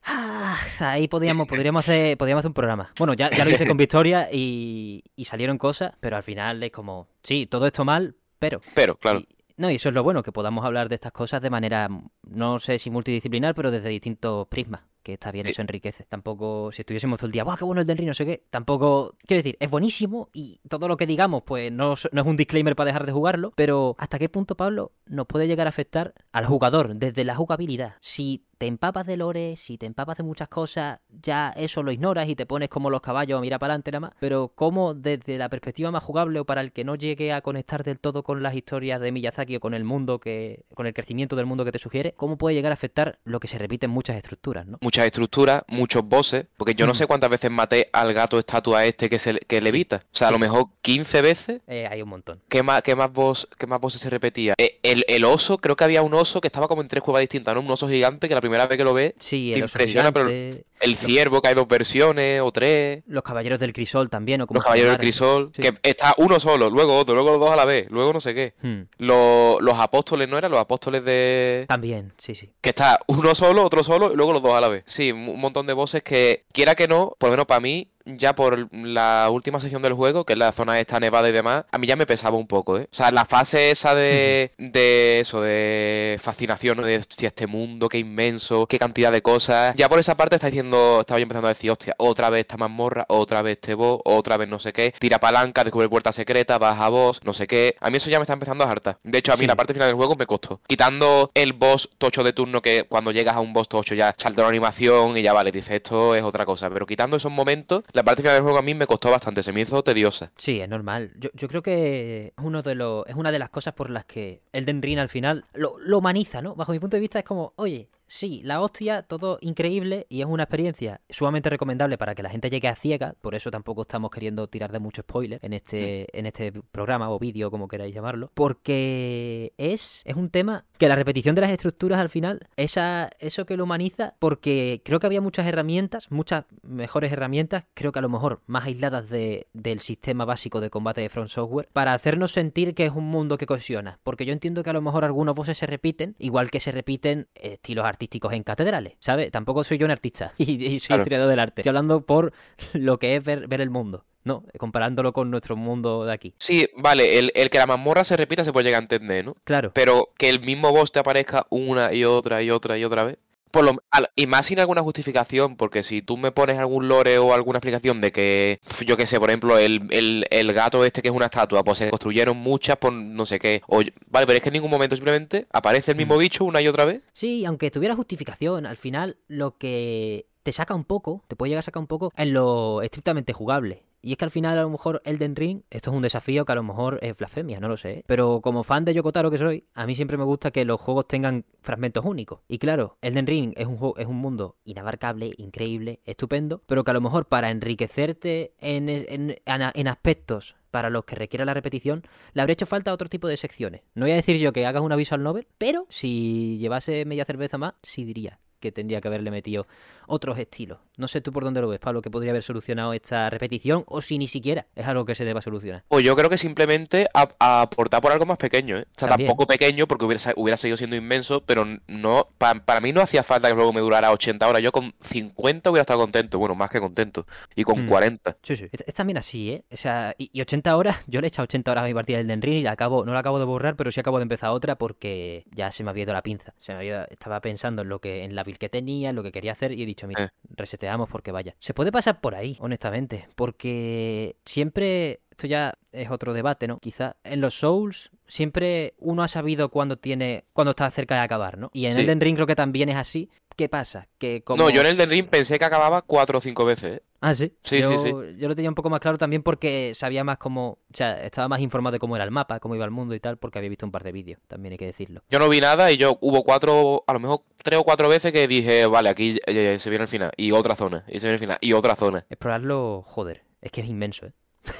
[0.06, 2.92] Ah, ahí podríamos, podríamos, hacer, podríamos hacer un programa.
[2.98, 6.70] Bueno, ya, ya lo hice con Victoria y, y salieron cosas, pero al final es
[6.70, 8.60] como, sí, todo esto mal, pero...
[8.74, 9.18] Pero, claro.
[9.20, 9.28] Y-
[9.58, 11.88] no, y eso es lo bueno, que podamos hablar de estas cosas de manera,
[12.28, 15.52] no sé si multidisciplinar, pero desde distintos prismas, que está bien, Sí.
[15.52, 16.04] eso enriquece.
[16.08, 18.42] Tampoco, si estuviésemos todo el día, ¡buah, qué bueno el del Ring, no sé qué!
[18.50, 22.26] Tampoco, quiero decir, es buenísimo y todo lo que digamos, pues no, es- no es
[22.26, 25.70] un disclaimer para dejar de jugarlo, pero ¿hasta qué punto, Pablo, nos puede llegar a
[25.70, 27.94] afectar al jugador desde la jugabilidad?
[28.00, 32.26] Si te empapas de lore, si te empapas de muchas cosas, ya eso lo ignoras
[32.28, 34.12] y te pones como los caballos a mirar para adelante nada más.
[34.18, 37.84] Pero cómo desde la perspectiva más jugable o para el que no llegue a conectar
[37.84, 41.36] del todo con las historias de Miyazaki o con el mundo que, con el crecimiento
[41.36, 43.92] del mundo que te sugiere, cómo puede llegar a afectar lo que se repite en
[43.92, 44.78] muchas estructuras, ¿no?
[44.96, 49.10] Muchas estructuras, muchos bosses, porque yo no sé cuántas veces maté al gato estatua este
[49.10, 49.96] que, se, que levita.
[50.10, 51.60] O sea, a lo mejor 15 veces.
[51.66, 52.40] Eh, hay un montón.
[52.48, 54.54] ¿Qué más, qué más boss, qué más bosses se repetía?
[54.56, 57.20] Eh, el, el oso, creo que había un oso que estaba como en tres cuevas
[57.20, 57.60] distintas, ¿no?
[57.60, 60.30] Un oso gigante que la primera vez que lo ves, Sí, Te impresiona, pero-
[60.78, 63.02] el ciervo, que hay dos versiones o tres.
[63.06, 65.62] los caballeros del crisol también, o como Los caballeros del crisol, Sí.
[65.62, 68.34] que está uno solo, luego otro, luego los dos a la vez, luego no sé
[68.34, 68.54] qué.
[68.62, 70.50] Hmm, Los, los apóstoles, ¿no eran?
[70.50, 71.64] Los apóstoles de...
[71.66, 72.50] También, sí, sí.
[72.60, 74.84] Que está uno solo, otro solo y luego los dos a la vez.
[74.86, 78.34] Sí, un montón de bosses que, quiera que no, por lo menos para mí, ya
[78.34, 81.78] por la última sección del juego, que es la zona esta nevada y demás, a
[81.78, 82.88] mí ya me pesaba un poco, ¿eh?
[82.90, 87.98] O sea, la fase esa de, de eso, de fascinación, de si este mundo, qué
[87.98, 89.74] inmenso, qué cantidad de cosas.
[89.76, 92.56] Ya por esa parte está diciendo, estaba yo empezando a decir, hostia, otra vez esta
[92.56, 96.58] mazmorra, otra vez este boss, otra vez no sé qué, tira palanca, descubre puerta secreta,
[96.58, 97.76] baja boss, no sé qué.
[97.80, 98.98] A mí eso ya me está empezando a hartar.
[99.02, 99.46] De hecho, a mí Sí.
[99.46, 100.60] la parte final del juego me costó.
[100.66, 104.42] Quitando el boss tocho de turno que cuando llegas a un boss tocho ya salta
[104.42, 106.68] una animación y ya vale, dice esto es otra cosa.
[106.70, 109.62] Pero quitando esos momentos, la parte del juego a mí me costó bastante, se me
[109.62, 110.30] hizo tediosa.
[110.36, 111.12] Sí, es normal.
[111.18, 114.04] Yo, yo creo que es uno de los, es una de las cosas por las
[114.04, 116.54] que Elden Ring al final lo, lo humaniza, ¿no?
[116.54, 120.26] Bajo mi punto de vista es como, oye, sí, la hostia, todo increíble y es
[120.26, 124.10] una experiencia sumamente recomendable para que la gente llegue a ciega, por eso tampoco estamos
[124.10, 128.30] queriendo tirar de mucho spoiler en este, en este programa o vídeo, como queráis llamarlo,
[128.34, 133.46] porque es, es un tema que la repetición de las estructuras al final, esa, eso
[133.46, 138.02] que lo humaniza, porque creo que había muchas herramientas, muchas mejores herramientas, creo que a
[138.02, 142.32] lo mejor más aisladas de- del sistema básico de combate de Front Software, para hacernos
[142.32, 143.98] sentir que es un mundo que cohesiona.
[144.02, 147.28] Porque yo entiendo que a lo mejor algunos bosses se repiten, igual que se repiten
[147.34, 149.30] estilos artísticos en catedrales, ¿sabes?
[149.30, 151.02] Tampoco soy yo un artista y, y soy Claro.
[151.02, 151.62] historiador del arte.
[151.62, 152.32] Estoy hablando por
[152.74, 154.44] lo que es ver, ver el mundo, ¿no?
[154.58, 156.34] Comparándolo con nuestro mundo de aquí.
[156.38, 159.34] Sí, vale, el, el que la mazmorra se repita se puede llegar a entender, ¿no?
[159.44, 159.72] Claro.
[159.74, 163.18] Pero que el mismo boss te aparezca una y otra y otra y otra vez.
[163.50, 163.76] Por lo,
[164.16, 168.00] y más sin alguna justificación, porque si tú me pones algún lore o alguna explicación
[168.00, 171.26] de que, yo qué sé, por ejemplo, el, el, el gato este que es una
[171.26, 173.62] estatua, pues se construyeron muchas por no sé qué.
[173.68, 176.18] O, vale, pero es que en ningún momento simplemente aparece el mismo Mm.
[176.18, 177.02] bicho una y otra vez.
[177.12, 181.60] Sí, aunque tuviera justificación, al final lo que te saca un poco, te puede llegar
[181.60, 183.82] a sacar un poco en lo estrictamente jugable.
[184.06, 186.52] Y es que al final a lo mejor Elden Ring, esto es un desafío que
[186.52, 188.04] a lo mejor es blasfemia, no lo sé.
[188.06, 191.08] Pero como fan de Yokotaro que soy, a mí siempre me gusta que los juegos
[191.08, 192.38] tengan fragmentos únicos.
[192.46, 196.92] Y claro, Elden Ring es un, juego, es un mundo inabarcable, increíble, estupendo, pero que
[196.92, 202.04] a lo mejor para enriquecerte en, en, en- aspectos para los que requiera la repetición,
[202.32, 203.80] le habría hecho falta otro tipo de secciones.
[203.96, 207.58] No voy a decir yo que hagas una visual novel, pero si llevase media cerveza
[207.58, 209.66] más, sí diría que tendría que haberle metido
[210.08, 210.78] otros estilos.
[210.96, 214.00] No sé tú por dónde lo ves, Pablo, que podría haber solucionado esta repetición o
[214.00, 215.82] si ni siquiera es algo que se deba solucionar.
[215.88, 218.82] Pues yo creo que simplemente a- a aportar por algo más pequeño, ¿eh?
[218.96, 219.28] O sea, También.
[219.28, 223.22] tampoco pequeño porque hubiera, hubiera seguido siendo inmenso, pero no, pa- para mí no hacía
[223.22, 224.62] falta que el juego me durara 80 horas.
[224.62, 227.26] Yo con 50 hubiera estado contento, bueno, más que contento.
[227.54, 227.88] Y con Hmm.
[227.88, 228.36] 40.
[228.42, 228.66] Sí, sí.
[228.72, 229.64] Es, es también así, ¿eh?
[229.72, 232.18] O sea, y, y 80 horas, yo le he echado 80 horas a mi partida
[232.18, 234.22] del Den Ring y la acabo, no la acabo de borrar, pero sí acabo de
[234.22, 236.54] empezar otra porque ya se me había ido la pinza.
[236.58, 239.22] Se me había, estaba pensando en lo que, en la build que tenía, en lo
[239.22, 240.28] que quería hacer y he dicho, mira, Eh.
[240.50, 241.54] reseteamos porque vaya.
[241.60, 246.78] Se puede pasar por ahí, honestamente, porque siempre, esto ya es otro debate, ¿no?
[246.78, 251.58] Quizá en los Souls siempre uno ha sabido cuando tiene, cuando está cerca de acabar,
[251.58, 251.70] ¿no?
[251.74, 252.00] Y en Sí.
[252.00, 253.28] Elden Ring creo que también es así.
[253.54, 254.08] ¿Qué pasa?
[254.18, 254.62] Que como...
[254.62, 257.02] No, yo en el del ring pensé que acababa 4 o 5 veces, ¿eh?
[257.22, 257.52] Ah, sí.
[257.62, 258.38] Sí, yo, sí, sí.
[258.38, 260.72] Yo lo tenía un poco más claro también porque sabía más cómo.
[260.72, 263.20] O sea, estaba más informado de cómo era el mapa, cómo iba el mundo y
[263.20, 265.22] tal, porque había visto un par de vídeos, también hay que decirlo.
[265.30, 268.30] Yo no vi nada y yo hubo cuatro, a lo mejor tres o cuatro veces
[268.32, 270.32] que dije, vale, aquí eh, se viene el final.
[270.36, 272.26] Y otra zona, y se viene el final, y otra zona.
[272.28, 274.32] Explorarlo, joder, es que es inmenso, ¿eh?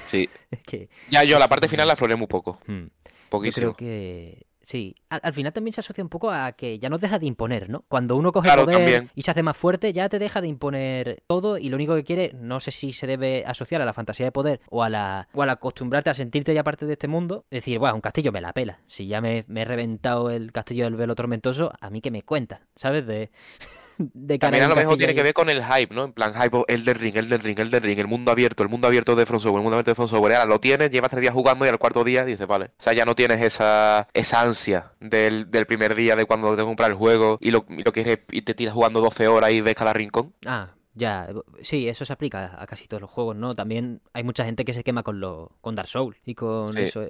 [0.07, 0.29] Sí.
[0.67, 2.61] Que Ya yo la parte final la exploré muy poco.
[2.67, 2.87] hmm,
[3.33, 4.95] yo creo que sí.
[5.11, 7.69] Al, al final también se asocia un poco a que ya no deja de imponer,
[7.69, 7.85] ¿no?
[7.89, 9.11] Cuando uno coge Claro, poder también.
[9.15, 12.03] y se hace más fuerte, ya te deja de imponer todo y lo único que
[12.05, 15.29] quiere, no sé si se debe asociar a la fantasía de poder o a la
[15.35, 18.41] o al acostumbrarte a sentirte ya parte de este mundo, decir, bueno, un castillo me
[18.41, 18.81] la pela.
[18.89, 22.23] Si ya me, me he reventado el castillo del velo tormentoso, a mí que me
[22.23, 23.07] cuenta, ¿sabes?
[23.07, 23.31] De
[23.99, 26.05] de cara También a lo mejor tiene que ver con el hype, ¿no?
[26.05, 28.63] En plan, hype, el del ring, el del ring, el del ring, el mundo abierto,
[28.63, 30.35] el mundo abierto de From Software, el mundo abierto de From Software.
[30.35, 32.67] Ahora lo tienes, llevas tres días jugando y al cuarto día dices, vale.
[32.79, 36.63] O sea, ya no tienes esa, esa ansia del, del primer día de cuando te
[36.63, 39.61] compras el juego y lo, y lo quieres y te tiras jugando 12 horas y
[39.61, 40.33] ves cada rincón.
[40.45, 41.29] Ah, ya,
[41.63, 43.55] sí, eso se aplica a casi todos los juegos, ¿no?
[43.55, 46.81] También hay mucha gente que se quema con lo, con Dark Souls y con Sí.
[46.81, 47.03] eso.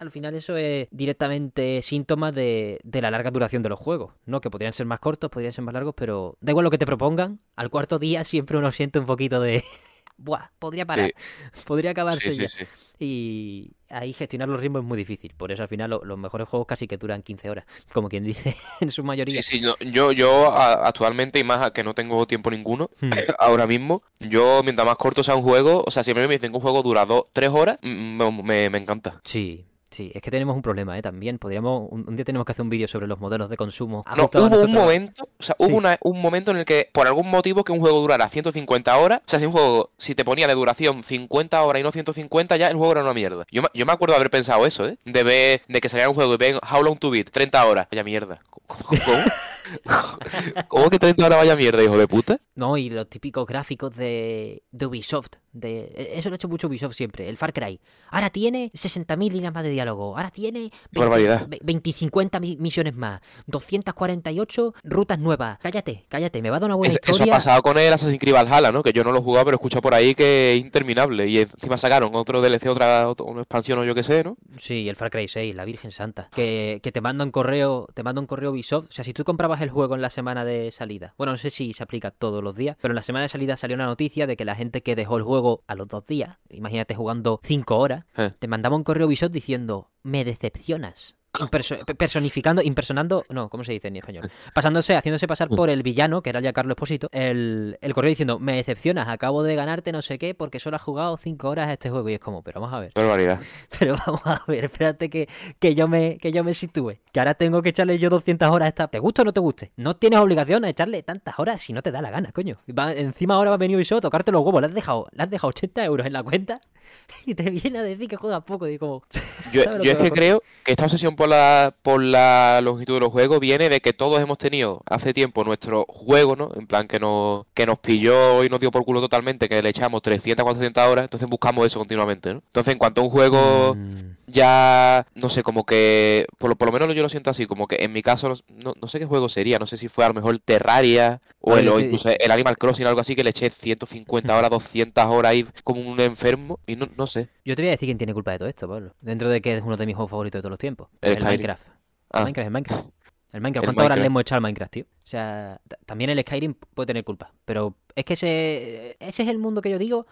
[0.00, 4.40] Al final eso es directamente síntoma de, de la larga duración de los juegos, ¿no?
[4.40, 6.86] Que podrían ser más cortos, podrían ser más largos, pero da igual lo que te
[6.86, 9.62] propongan, al cuarto día siempre uno siente un poquito de...
[10.16, 11.12] Buah, podría parar,
[11.66, 12.48] podría acabarse Sí, sí, ya.
[12.48, 12.64] sí.
[13.02, 16.46] Y ahí gestionar los ritmos es muy difícil, por eso al final lo- los mejores
[16.48, 19.42] juegos casi que duran 15 horas, como quien dice en su mayoría.
[19.42, 22.90] Sí, sí, no, yo, yo a- actualmente, y más a que no tengo tiempo ninguno,
[23.00, 23.10] Hmm.
[23.38, 26.56] ahora mismo, yo mientras más corto sea un juego, o sea, siempre me dicen que
[26.56, 29.20] un juego dura dos, tres horas, me, me- me encanta.
[29.24, 31.02] Sí, sí, es que tenemos un problema, ¿eh?
[31.02, 34.04] También podríamos, un, un día tenemos que hacer un vídeo sobre los modelos de consumo.
[34.16, 35.66] No, hubo un momento, o sea, Sí.
[35.66, 38.96] hubo una- un momento en el que, por algún motivo, que un juego durara 150
[38.96, 41.92] horas, o sea, si un juego, si te ponía de duración 50 horas y no
[41.92, 43.44] 150, ya el juego era una mierda.
[43.50, 44.96] Yo, me- yo me acuerdo de haber pensado eso, ¿eh?
[45.04, 47.88] De ver, de que saliera un juego y ven How Long to Beat, 30 horas.
[47.90, 48.40] Vaya mierda.
[48.66, 48.88] ¿Cómo?
[49.84, 50.18] ¿Cómo,
[50.68, 52.40] ¿Cómo que 30 horas vaya mierda, hijo de puta?
[52.54, 55.30] No, y los típicos gráficos de, de Ubisoft.
[55.52, 57.28] De, e- eso lo ha hecho mucho Ubisoft siempre.
[57.28, 57.80] El Far Cry.
[58.10, 60.16] Ahora tiene 60.000 líneas más de diálogo.
[60.16, 61.48] Ahora tiene Qué barbaridad.
[61.62, 63.20] 20, 50 mi- misiones más.
[63.46, 65.58] 248 rutas nuevas.
[65.62, 66.42] Cállate, cállate.
[66.42, 67.34] Me va a dar una buena Eso, eso ha historia.
[67.34, 68.82] pasado con el Assassin's Creed Valhalla, ¿no?
[68.82, 71.26] Que yo no lo he jugado, pero he escuchado por ahí que es interminable.
[71.28, 74.36] Y encima sacaron otro DLC, otra, otra una expansión o yo qué sé, ¿no?
[74.58, 76.28] Sí, el Far Cry 6, la Virgen Santa.
[76.32, 78.88] Que, que te manda un correo, te manda un correo Ubisoft.
[78.88, 81.14] O sea, si tú comprabas el juego en la semana de salida.
[81.18, 83.56] Bueno, no sé si se aplica todos los días, pero en la semana de salida
[83.56, 86.38] salió una noticia de que la gente que dejó el juego a los dos días,
[86.48, 88.32] imagínate jugando cinco horas, Eh.
[88.38, 91.16] te mandaba un correo Ubisoft diciendo, me decepcionas.
[91.38, 94.30] Imperso- personificando, impersonando, no, ¿cómo se dice en español?
[94.52, 98.38] Pasándose, haciéndose pasar por el villano, que era ya Carlos Esposito, el, el correo diciendo,
[98.40, 101.72] me decepcionas, acabo de ganarte no sé qué, porque solo has jugado cinco horas a
[101.74, 102.08] este juego.
[102.08, 102.92] Y es como, pero vamos a ver.
[102.94, 103.40] Barbaridad.
[103.78, 105.28] Pero vamos a ver, espérate que,
[105.58, 106.94] que yo me que yo me sitúe.
[107.12, 108.88] Que ahora tengo que echarle yo 200 horas a esta.
[108.88, 109.72] ¿Te gusta o no te guste?
[109.76, 112.58] No tienes obligación a echarle tantas horas si no te da la gana, coño.
[112.76, 114.60] Va- encima ahora va a venir Ubisoft a tocarte los huevos.
[114.60, 116.60] Le has dejado, le has dejado 80 euros en la cuenta
[117.26, 118.66] y te viene a decir que juegas poco.
[118.68, 119.02] Y como,
[119.52, 122.94] Yo, ¿sabes lo yo es que creo que esta obsesión por la, por la longitud
[122.94, 126.50] de los juegos viene de que todos hemos tenido hace tiempo nuestro juego, ¿no?
[126.56, 129.68] En plan que nos, que nos pilló y nos dio por culo totalmente, que le
[129.68, 132.42] echamos 300, 400 horas, entonces buscamos eso continuamente, ¿no?
[132.46, 136.68] Entonces en cuanto a un juego Mm, ya, no sé, como que, por lo, por
[136.68, 139.04] lo menos yo lo siento así, como que en mi caso, no, no- sé qué
[139.06, 142.30] juego sería, no sé si fue a lo mejor Terraria o, el, o incluso el
[142.30, 146.58] Animal Crossing, algo así, que le eché 150 horas, 200 horas ahí como un enfermo,
[146.66, 147.28] y no, no sé.
[147.44, 148.92] Yo te voy a decir quién tiene culpa de todo esto, Pablo.
[149.00, 150.88] Dentro de que es uno de mis juegos favoritos de todos los tiempos.
[151.18, 151.24] El.
[151.24, 151.66] Minecraft.
[152.10, 152.18] Ah.
[152.18, 152.88] El Minecraft, el Minecraft.
[153.32, 153.66] El Minecraft.
[153.66, 154.84] ¿Cuántas horas le hemos echado al Minecraft, tío?
[154.84, 157.32] O sea, también el Skyrim puede tener culpa.
[157.44, 160.06] Pero es que ese, ese es el mundo que yo digo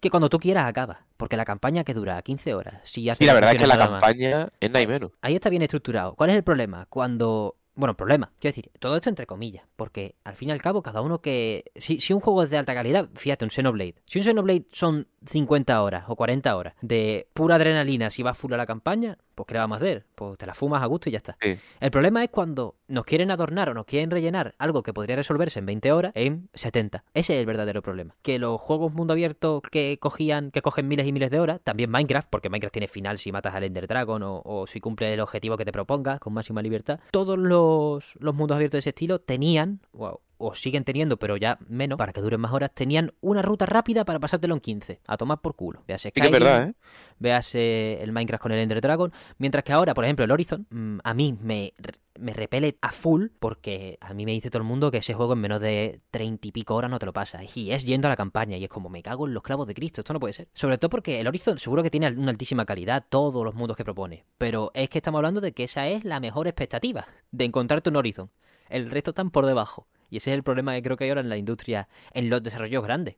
[0.00, 1.04] que cuando tú quieras acaba.
[1.16, 2.80] Porque la campaña que dura 15 horas.
[2.84, 5.12] Si Sí, la verdad es que la más, campaña es nada y menos.
[5.20, 6.14] Ahí está bien estructurado.
[6.14, 6.86] ¿Cuál es el problema?
[6.88, 7.56] Cuando...
[7.80, 8.30] Bueno, problema.
[8.38, 9.64] Quiero decir, todo esto entre comillas.
[9.74, 11.64] Porque al fin y al cabo, cada uno que...
[11.76, 13.94] Si, si un juego es de alta calidad, fíjate, un Xenoblade.
[14.04, 18.52] Si un Xenoblade son 50 horas o 40 horas de pura adrenalina si vas full
[18.52, 20.04] a la campaña, pues ¿qué le vamos a hacer?
[20.14, 21.36] Pues te la fumas a gusto y ya está.
[21.40, 21.56] Sí.
[21.80, 25.58] El problema es cuando nos quieren adornar o nos quieren rellenar algo que podría resolverse
[25.58, 27.04] en 20 horas en 70.
[27.14, 28.14] Ese es el verdadero problema.
[28.20, 31.90] Que los juegos mundo abierto que cogían, que cogen miles y miles de horas, también
[31.90, 35.20] Minecraft, porque Minecraft tiene final si matas al Ender Dragon o, o si cumple el
[35.20, 37.00] objetivo que te propongas con máxima libertad.
[37.10, 37.69] Todos los,
[38.18, 42.12] los mundos abiertos de ese estilo tenían, wow, o siguen teniendo, pero ya menos, para
[42.12, 45.00] que duren más horas, tenían una ruta rápida para pasártelo en 15.
[45.06, 45.82] A tomar por culo.
[45.86, 46.74] Veas Sí es verdad, ¿eh?
[47.18, 49.12] veas el Minecraft con el Ender Dragon.
[49.38, 51.74] Mientras que ahora, por ejemplo, el Horizon, mm, a mí me,
[52.20, 55.32] me repele a full porque a mí me dice todo el mundo que ese juego
[55.32, 57.40] en menos de treinta y pico horas no te lo pasa.
[57.54, 59.74] Y es yendo a la campaña y es como me cago en los clavos de
[59.74, 60.02] Cristo.
[60.02, 60.48] Esto no puede ser.
[60.52, 63.84] Sobre todo porque el Horizon seguro que tiene una altísima calidad, todos los mundos que
[63.84, 64.24] propone.
[64.38, 67.96] Pero es que estamos hablando de que esa es la mejor expectativa de encontrarte un
[67.96, 68.30] Horizon.
[68.68, 69.88] El resto están por debajo.
[70.10, 72.42] Y ese es el problema que creo que hay ahora en la industria, en los
[72.42, 73.16] desarrollos grandes.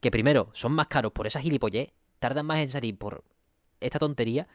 [0.00, 3.24] Que primero son más caros por esa gilipollez, tardan más en salir por
[3.80, 4.46] esta tontería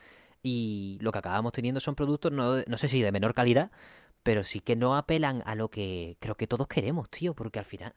[0.45, 3.71] y lo que acabamos teniendo son productos, no, no sé si de menor calidad,
[4.21, 7.65] pero sí que no apelan a lo que creo que todos queremos, tío, porque al
[7.65, 7.95] final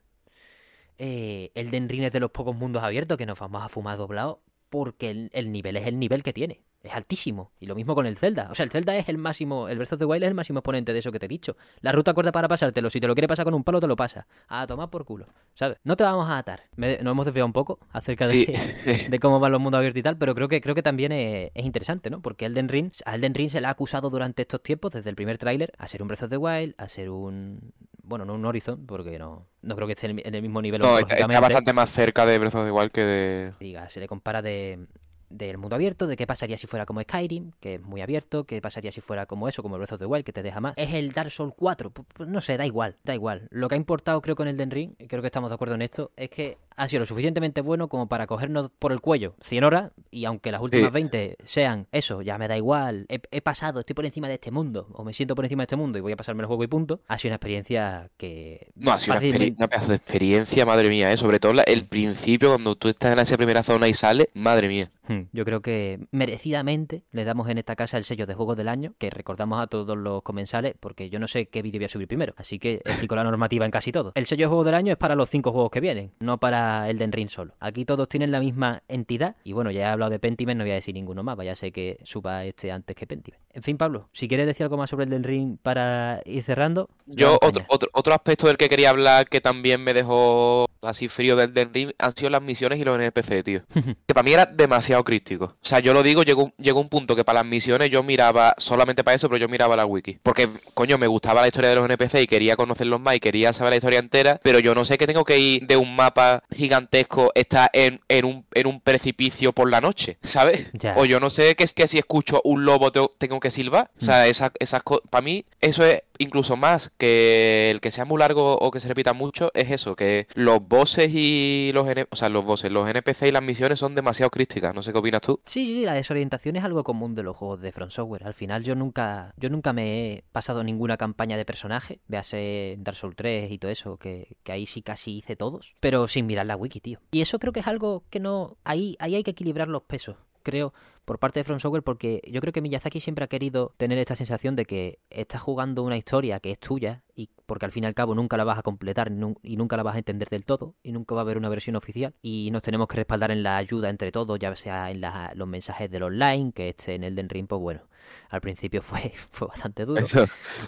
[0.97, 3.99] eh, el de Ring es de los pocos mundos abiertos que nos vamos a fumar
[3.99, 6.61] doblado porque el, el nivel es el nivel que tiene.
[6.81, 7.51] Es altísimo.
[7.59, 8.47] Y lo mismo con el Zelda.
[8.49, 9.67] O sea, el Zelda es el máximo.
[9.67, 11.57] El Breath of the Wild es el máximo exponente de eso que te he dicho.
[11.81, 12.89] La ruta corta para pasártelo.
[12.89, 14.27] Si te lo quiere pasar con un palo, te lo pasa.
[14.47, 15.27] A tomar por culo.
[15.55, 15.77] ¿Sabes?
[15.83, 16.61] No te vamos a atar.
[16.77, 18.45] Me- nos hemos desviado un poco acerca de,
[18.85, 19.07] Sí.
[19.09, 20.17] de cómo van los mundos abiertos y tal.
[20.17, 22.21] Pero creo que, creo que también es, es interesante, ¿no?
[22.21, 25.17] Porque Elden Ring, a Elden Ring se le ha acusado durante estos tiempos, desde el
[25.17, 27.73] primer tráiler, a ser un Breath of the Wild, a ser un.
[28.09, 30.81] Bueno, no un Horizon, porque no, no creo que esté en el- mismo nivel.
[30.81, 33.53] No, está, bastante más cerca de Breath of the Wild que de.
[33.59, 34.87] diga, se le compara de
[35.29, 38.61] del mundo abierto, de qué pasaría si fuera como Skyrim, que es muy abierto, qué
[38.63, 40.73] pasaría si fuera como eso, como Breath of the Wild, que te deja más.
[40.75, 43.47] Es el Dark Souls 4, pues, pues no sé, da igual, da igual.
[43.51, 45.75] Lo que ha importado creo con el Den Ring, y creo que estamos de acuerdo
[45.75, 49.35] en esto, es que ha sido lo suficientemente bueno como para cogernos por el cuello
[49.41, 50.93] 100 horas, y aunque las últimas Sí.
[50.93, 54.51] 20 sean eso, ya me da igual, he, he pasado, estoy por encima de este
[54.51, 56.63] mundo, o me siento por encima de este mundo y voy a pasarme el juego
[56.63, 58.71] y punto, ha sido una experiencia que...
[58.75, 61.17] No, ha sido una, fácilmente- experi- una pedazo de experiencia, madre mía, ¿eh?
[61.17, 64.67] Sobre todo la- el principio, cuando tú estás en esa primera zona y sales, madre
[64.67, 64.89] mía.
[65.07, 68.67] Hmm, Yo creo que merecidamente le damos en esta casa el sello de juegos del
[68.69, 71.89] año, que recordamos a todos los comensales, porque yo no sé qué vídeo voy a
[71.89, 74.11] subir primero, así que explico la normativa en casi todo.
[74.15, 76.68] El sello de juegos del año es para los cinco juegos que vienen, no para
[76.89, 77.53] Elden Ring solo.
[77.59, 80.71] Aquí todos tienen la misma entidad, y bueno, ya he hablado de Pentiment, no voy
[80.71, 83.41] a decir ninguno más, vaya sé que suba este antes que Pentiment.
[83.53, 86.87] En fin, Pablo, si quieres decir algo más sobre Elden Ring para ir cerrando.
[87.07, 91.35] Yo, otro, otro, otro aspecto del que quería hablar que también me dejó así frío
[91.35, 93.61] del Elden Ring han sido las misiones y los NPC, tío.
[94.07, 95.45] que para mí era demasiado crítico.
[95.45, 98.03] O sea, yo lo digo, llegó, un- llegó un punto que para las misiones yo
[98.03, 100.19] miraba, solamente para eso, pero yo miraba la wiki.
[100.21, 103.51] Porque, coño, me gustaba la historia de los NPC y quería conocerlos más y quería
[103.51, 106.43] saber la historia entera, pero yo no sé que tengo que ir de un mapa
[106.55, 110.69] gigantesco, está en, en, un, en un precipicio por la noche, ¿sabes?
[110.73, 110.93] Ya.
[110.97, 113.91] O yo no sé que es que si escucho un lobo te- tengo que silbar.
[113.99, 118.05] O sea, esas, esas cosas, para mí eso es incluso más que el que sea
[118.05, 122.15] muy largo o que se repita mucho, es eso, que los bosses y los, o
[122.15, 124.75] sea, los bosses, los NPC y las misiones son demasiado críticas.
[124.75, 125.39] No sé qué opinas tú.
[125.45, 128.25] Sí, sí, la desorientación es algo común de los juegos de From Software.
[128.25, 132.97] Al final yo nunca, yo nunca me he pasado ninguna campaña de personaje, véase Dark
[132.97, 136.45] Souls 3 y todo eso, que, que ahí sí casi hice todos, pero sin mirar
[136.45, 136.99] la wiki, tío.
[137.11, 140.17] Y eso creo que es algo que no, ahí, ahí hay que equilibrar los pesos.
[140.43, 140.73] Creo,
[141.09, 144.15] por parte de From Software, porque yo creo que Miyazaki siempre ha querido tener esta
[144.15, 147.87] sensación de que estás jugando una historia que es tuya y porque al fin y
[147.87, 150.75] al cabo nunca la vas a completar y nunca la vas a entender del todo
[150.83, 152.13] y nunca va a haber una versión oficial.
[152.21, 155.01] Y nos tenemos que respaldar en la ayuda entre todos, ya sea en
[155.33, 157.81] los mensajes del online, que este en Elden Ring, pues bueno,
[158.29, 160.05] al principio fue, fue bastante duro.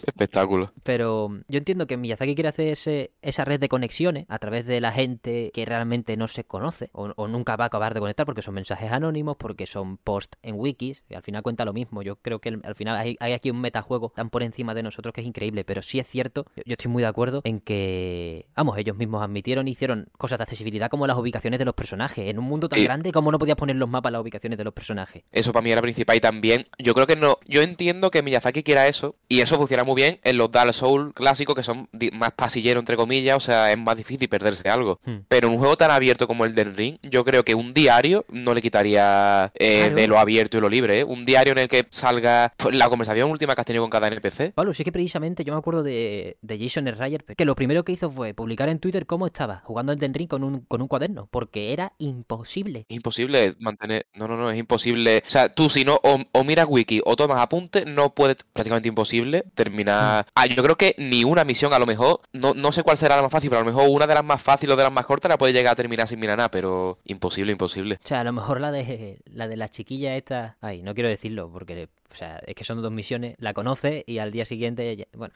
[0.05, 0.71] Espectáculo.
[0.83, 4.81] Pero yo entiendo que Miyazaki quiere hacer ese- esa red de conexiones a través de
[4.81, 8.25] la gente que realmente no se conoce o, o nunca va a acabar de conectar
[8.25, 12.01] porque son mensajes anónimos, porque son posts en wikis, y al final cuenta lo mismo.
[12.01, 15.13] Yo creo que al final hay, hay aquí un metajuego tan por encima de nosotros
[15.13, 18.47] que es increíble, pero sí es cierto, yo, yo estoy muy de acuerdo en que,
[18.55, 22.27] vamos, ellos mismos admitieron y hicieron cosas de accesibilidad como las ubicaciones de los personajes.
[22.29, 22.85] En un mundo tan Sí.
[22.85, 25.23] grande, ¿cómo no podías poner los mapas las ubicaciones de los personajes?
[25.31, 28.63] Eso para mí era principal y también yo creo que no, yo entiendo que Miyazaki
[28.63, 32.31] quiera eso y eso funciona muy bien en los Dark Souls clásicos que son más
[32.33, 34.99] pasilleros entre comillas, o sea, es más difícil perderse algo.
[35.05, 35.19] Hmm.
[35.29, 38.25] Pero en un juego tan abierto como el del Ring, yo creo que un diario
[38.29, 39.95] no le quitaría eh, Claro.
[39.95, 41.03] de lo abierto y lo libre, ¿eh?
[41.03, 44.07] Un diario en el que salga pues, la conversación última que has tenido con cada
[44.07, 44.53] NPC.
[44.53, 47.91] Pablo, sí que precisamente yo me acuerdo de, de Jason Schreier, que lo primero que
[47.93, 50.87] hizo fue publicar en Twitter cómo estaba jugando el Den Ring con un, con un
[50.87, 52.85] cuaderno, porque era imposible.
[52.89, 54.07] Imposible mantener.
[54.15, 55.23] No, no, no, es imposible.
[55.25, 58.37] O sea, tú si no, o, o miras wiki o tomas apuntes, no puedes.
[58.53, 60.25] Prácticamente imposible terminar.
[60.35, 62.21] Ah, yo creo que ni una misión, a lo mejor.
[62.33, 64.23] No, no sé cuál será la más fácil, pero a lo mejor una de las
[64.23, 66.51] más fáciles o de las más cortas la puede llegar a terminar sin mirar nada,
[66.51, 67.99] pero imposible, imposible.
[68.03, 71.09] O sea, a lo mejor la de la de la chiquilla esta, ay, no quiero
[71.09, 75.07] decirlo porque o sea, es que son dos misiones, la conoce y al día siguiente,
[75.13, 75.33] bueno,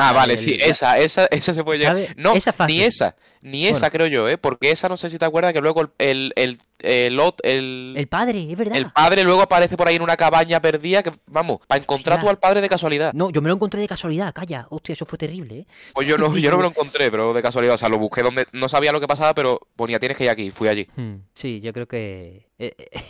[0.00, 1.96] Ah, vale, sí, esa, esa, esa se puede llegar.
[1.96, 2.14] ¿Sabe?
[2.16, 2.76] No, Esa es fácil.
[2.76, 4.38] ni esa, ni esa creo yo, ¿eh?
[4.38, 6.32] Porque esa no sé si te acuerdas que luego el, el,
[6.78, 8.76] el, el, el- padre, es verdad.
[8.76, 12.28] el padre luego aparece por ahí en una cabaña perdida que, vamos, para encontrar tú
[12.28, 13.12] al padre de casualidad.
[13.12, 14.66] No, yo me lo encontré de casualidad, calla.
[14.70, 15.66] Hostia, eso fue terrible, ¿eh?
[15.94, 17.74] Pues yo no, yo no me lo encontré, pero de casualidad.
[17.74, 20.30] O sea, lo busqué donde no sabía lo que pasaba, pero ponía tienes que ir
[20.30, 20.52] aquí.
[20.52, 20.86] Fui allí.
[20.96, 23.00] Hmm, Sí, yo creo que eh, eh,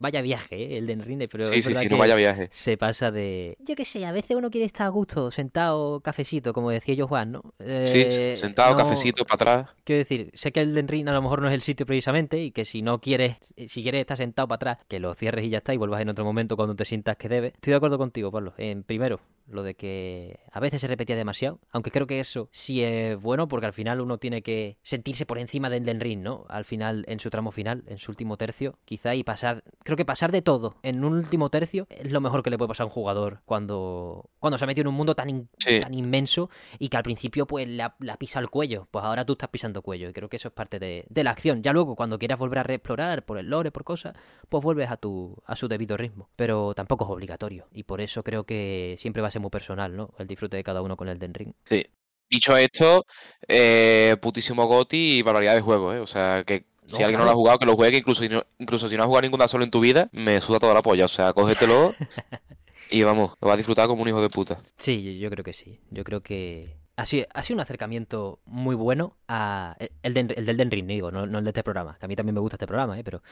[0.00, 0.78] vaya viaje, ¿eh?
[0.78, 2.48] el de pero Sí, es sí, sí, no vaya viaje.
[2.50, 3.56] se pasa de...
[3.60, 7.06] Yo qué sé, a veces uno quiere estar a gusto, sentado, cafecito, como decía yo
[7.06, 7.42] Juan, ¿no?
[7.58, 9.76] Sí, Eh, sentado, no- cafecito para atrás.
[9.84, 12.38] Quiero decir, sé que el Den Ring a lo mejor no es el sitio precisamente
[12.42, 13.36] y que si no quieres,
[13.68, 16.08] si quieres estar sentado para atrás, que lo cierres y ya está y vuelvas en
[16.08, 17.48] otro momento cuando te sientas que debe.
[17.48, 18.54] Estoy de acuerdo contigo, Pablo.
[18.56, 22.82] En primero, lo de que a veces se repetía demasiado, aunque creo que eso sí
[22.82, 26.44] es bueno porque al final uno tiene que sentirse por encima del Elden Ring, ¿no?
[26.48, 30.04] Al final, en su tramo final, en su último tercio, quizá y pasar, creo que
[30.04, 32.86] pasar de todo en un último tercio es lo mejor que le puede pasar a
[32.86, 35.48] un jugador cuando, cuando se ha metido en un mundo tan,
[35.80, 39.50] tan inmenso y que al principio pues la, pisa el cuello, pues ahora tú estás
[39.50, 41.62] pisando cuello y creo que eso es parte de, de la acción.
[41.62, 44.14] Ya luego cuando quieras volver a reexplorar por el lore, por cosas,
[44.48, 48.22] pues vuelves a tu a su debido ritmo, pero tampoco es obligatorio y por eso
[48.22, 50.14] creo que siempre va a ser muy personal, ¿no?
[50.18, 51.52] El disfrute de cada uno con el Den Ring.
[51.64, 51.86] Sí.
[52.28, 53.06] Dicho esto,
[53.48, 55.98] eh, putísimo Goti y barbaridad de juego, ¿eh?
[55.98, 58.44] O sea, que si alguien no lo ha jugado, que lo juegue, incluso si no,
[58.58, 61.06] incluso si no has jugado ninguna solo en tu vida, me suda toda la polla.
[61.06, 61.94] O sea, cógetelo
[62.90, 64.60] y vamos, lo vas a disfrutar como un hijo de puta.
[64.76, 65.80] Sí, yo creo que sí.
[65.90, 70.56] Yo creo que ha sido, ha sido un acercamiento muy bueno a el, el del
[70.56, 72.66] Den Ring, digo, no, el de este programa, que a mí también me gusta este
[72.66, 73.04] programa, ¿eh?
[73.04, 73.22] pero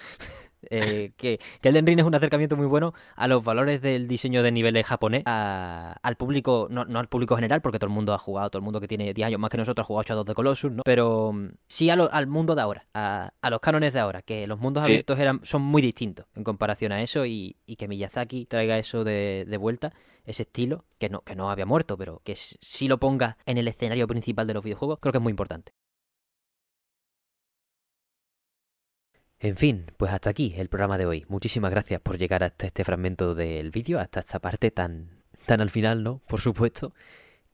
[0.71, 4.09] eh, que, que, el Den Ring es un acercamiento muy bueno a los valores del
[4.09, 8.19] diseño de niveles japonés, al público, no, al público general, porque todo el mundo ha
[8.19, 10.17] jugado, todo el mundo que tiene 10 años más que nosotros ha jugado 8 a
[10.17, 10.83] 2 de Colossus, ¿no?
[10.85, 14.83] pero mm, sí al mundo de ahora, a, los cánones de ahora, que los mundos
[14.83, 19.45] abiertos eran, son muy distintos en comparación a eso y, que Miyazaki traiga eso de,
[19.47, 19.93] de vuelta
[20.29, 23.67] ese estilo, que no, que no había muerto, pero que si lo ponga en el
[23.67, 25.73] escenario principal de los videojuegos, creo que es muy importante.
[29.41, 31.25] En fin, pues hasta aquí el programa de hoy.
[31.29, 35.11] Muchísimas gracias por llegar hasta este fragmento del vídeo, hasta esta parte tan,
[35.47, 36.21] tan al final, ¿no?
[36.27, 36.93] Por supuesto.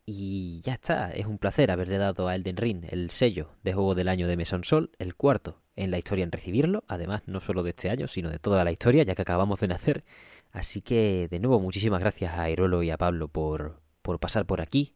[0.06, 3.94] Y ya está, es un placer haberle dado a Elden Ring el sello de juego
[3.94, 7.62] del año de Meson Sol, el cuarto en la historia en recibirlo, además no solo
[7.62, 10.04] de este año, sino de toda la historia, ya que acabamos de nacer.
[10.52, 14.62] Así que, de nuevo, muchísimas gracias a Airolo y a Pablo por, por pasar por
[14.62, 14.94] aquí,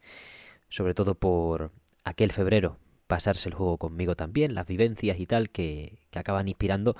[0.69, 1.71] sobre todo por
[2.03, 2.77] aquel febrero
[3.09, 6.95] pasarse el juego conmigo también, las vivencias y tal que, que acaban inspirando,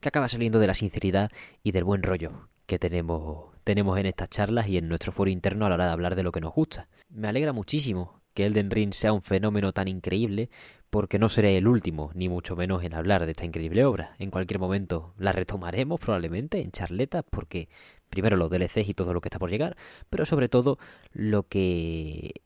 [0.00, 1.30] que acaba saliendo de la sinceridad
[1.62, 5.64] y del buen rollo que tenemos, tenemos en estas charlas y en nuestro foro interno
[5.64, 6.88] a la hora de hablar de lo que nos gusta.
[7.08, 10.50] Me alegra muchísimo que Elden Ring sea un fenómeno tan increíble,
[10.90, 14.16] porque no seré el último, ni mucho menos en hablar de esta increíble obra.
[14.18, 17.68] En cualquier momento la retomaremos probablemente en charletas, porque
[18.10, 19.76] primero los DLCs y todo lo que está por llegar,
[20.10, 20.78] pero sobre todo
[21.12, 22.42] lo que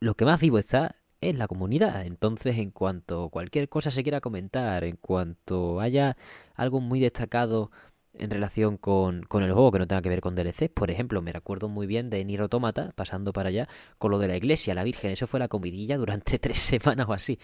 [0.00, 2.04] lo que más vivo está es la comunidad.
[2.04, 6.16] Entonces, en cuanto cualquier cosa se quiera comentar, en cuanto haya
[6.54, 7.70] algo muy destacado
[8.14, 10.68] en relación con, con, el juego que no tenga que ver con DLCs.
[10.74, 13.68] Por ejemplo, me recuerdo muy bien de Nier Automata, pasando para allá,
[13.98, 15.12] con lo de la iglesia, la Virgen.
[15.12, 17.38] Eso fue la comidilla durante tres semanas o así.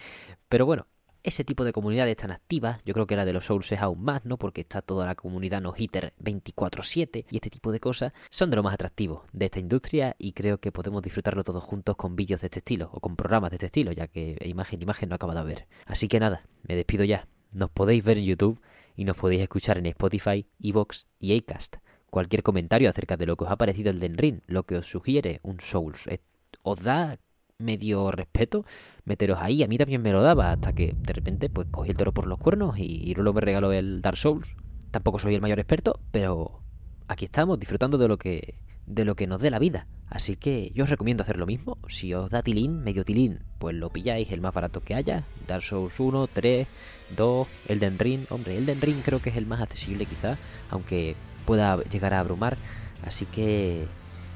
[0.47, 0.87] Pero bueno,
[1.23, 4.03] ese tipo de comunidades tan activas, yo creo que la de los Souls es aún
[4.03, 4.37] más, ¿no?
[4.37, 8.55] Porque está toda la comunidad no hitter 24-7 y este tipo de cosas son de
[8.55, 12.41] lo más atractivos de esta industria y creo que podemos disfrutarlo todos juntos con vídeos
[12.41, 15.35] de este estilo o con programas de este estilo, ya que imagen imagen no acaba
[15.35, 15.67] de ver.
[15.85, 17.27] Así que nada, me despido ya.
[17.51, 18.61] Nos podéis ver en YouTube
[18.95, 21.77] y nos podéis escuchar en Spotify, Evox y Acast.
[22.09, 24.87] Cualquier comentario acerca de lo que os ha parecido el Den Ring, lo que os
[24.87, 26.21] sugiere un Souls, eh,
[26.63, 27.19] os da
[27.59, 28.65] medio respeto,
[29.05, 29.63] meteros ahí.
[29.63, 32.25] A mí también me lo daba hasta que de repente pues cogí el toro por
[32.25, 34.55] los cuernos y, luego me regaló el Dark Souls.
[34.91, 36.61] Tampoco soy el mayor experto, pero
[37.07, 38.55] aquí estamos disfrutando de lo que
[38.87, 39.85] de lo que nos dé la vida.
[40.07, 41.77] Así que yo os recomiendo hacer lo mismo.
[41.87, 45.25] Si os da tilín, medio tilín, pues lo pilláis el más barato que haya.
[45.45, 46.67] Dark Souls 1, 3,
[47.15, 48.25] 2, Elden Ring.
[48.31, 50.37] Hombre, Elden Ring creo que es el más accesible quizá,
[50.71, 52.57] aunque pueda llegar a abrumar.
[53.05, 53.85] Así que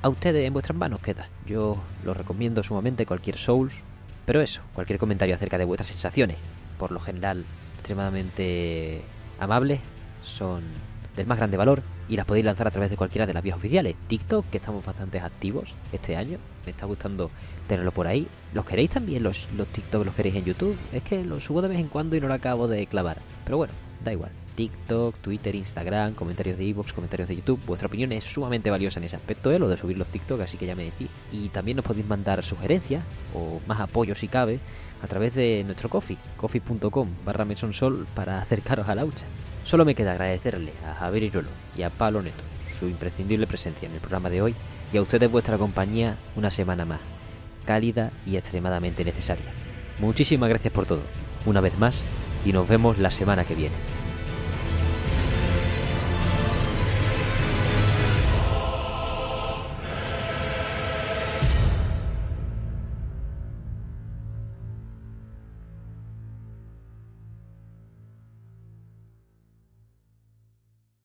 [0.03, 1.29] a ustedes en vuestras manos queda.
[1.47, 3.73] Yo lo recomiendo sumamente cualquier Souls.
[4.25, 6.37] Pero eso, cualquier comentario acerca de vuestras sensaciones,
[6.77, 7.43] por lo general
[7.75, 9.01] extremadamente
[9.39, 9.81] amables,
[10.21, 10.61] son
[11.17, 13.57] del más grande valor y las podéis lanzar a través de cualquiera de las vías
[13.57, 13.95] oficiales.
[14.07, 17.31] TikTok, que estamos bastante activos este año, me está gustando
[17.67, 18.27] tenerlo por ahí.
[18.53, 20.05] ¿Los queréis también los, los TikTok?
[20.05, 20.77] ¿Los queréis en YouTube?
[20.93, 23.17] Es que los subo de vez en cuando y no lo acabo de clavar.
[23.43, 23.73] Pero bueno,
[24.03, 24.31] da igual.
[24.55, 27.59] TikTok, Twitter, Instagram, comentarios de Evox, comentarios de YouTube.
[27.65, 29.59] Vuestra opinión es sumamente valiosa en ese aspecto, ¿eh?
[29.59, 31.09] lo de subir los TikTok, así que ya me decís.
[31.31, 34.59] Y también nos podéis mandar sugerencias o más apoyo si cabe
[35.01, 39.25] a través de nuestro coffee, coffee.com barra mesonsol para acercaros a la hucha.
[39.63, 42.43] Solo me queda agradecerle a Javier Irolo y a Pablo Neto
[42.79, 44.55] su imprescindible presencia en el programa de hoy
[44.91, 46.99] y a ustedes vuestra compañía una semana más,
[47.65, 49.45] cálida y extremadamente necesaria.
[49.99, 51.01] Muchísimas gracias por todo,
[51.45, 52.03] una vez más,
[52.45, 54.02] y nos vemos la semana que viene.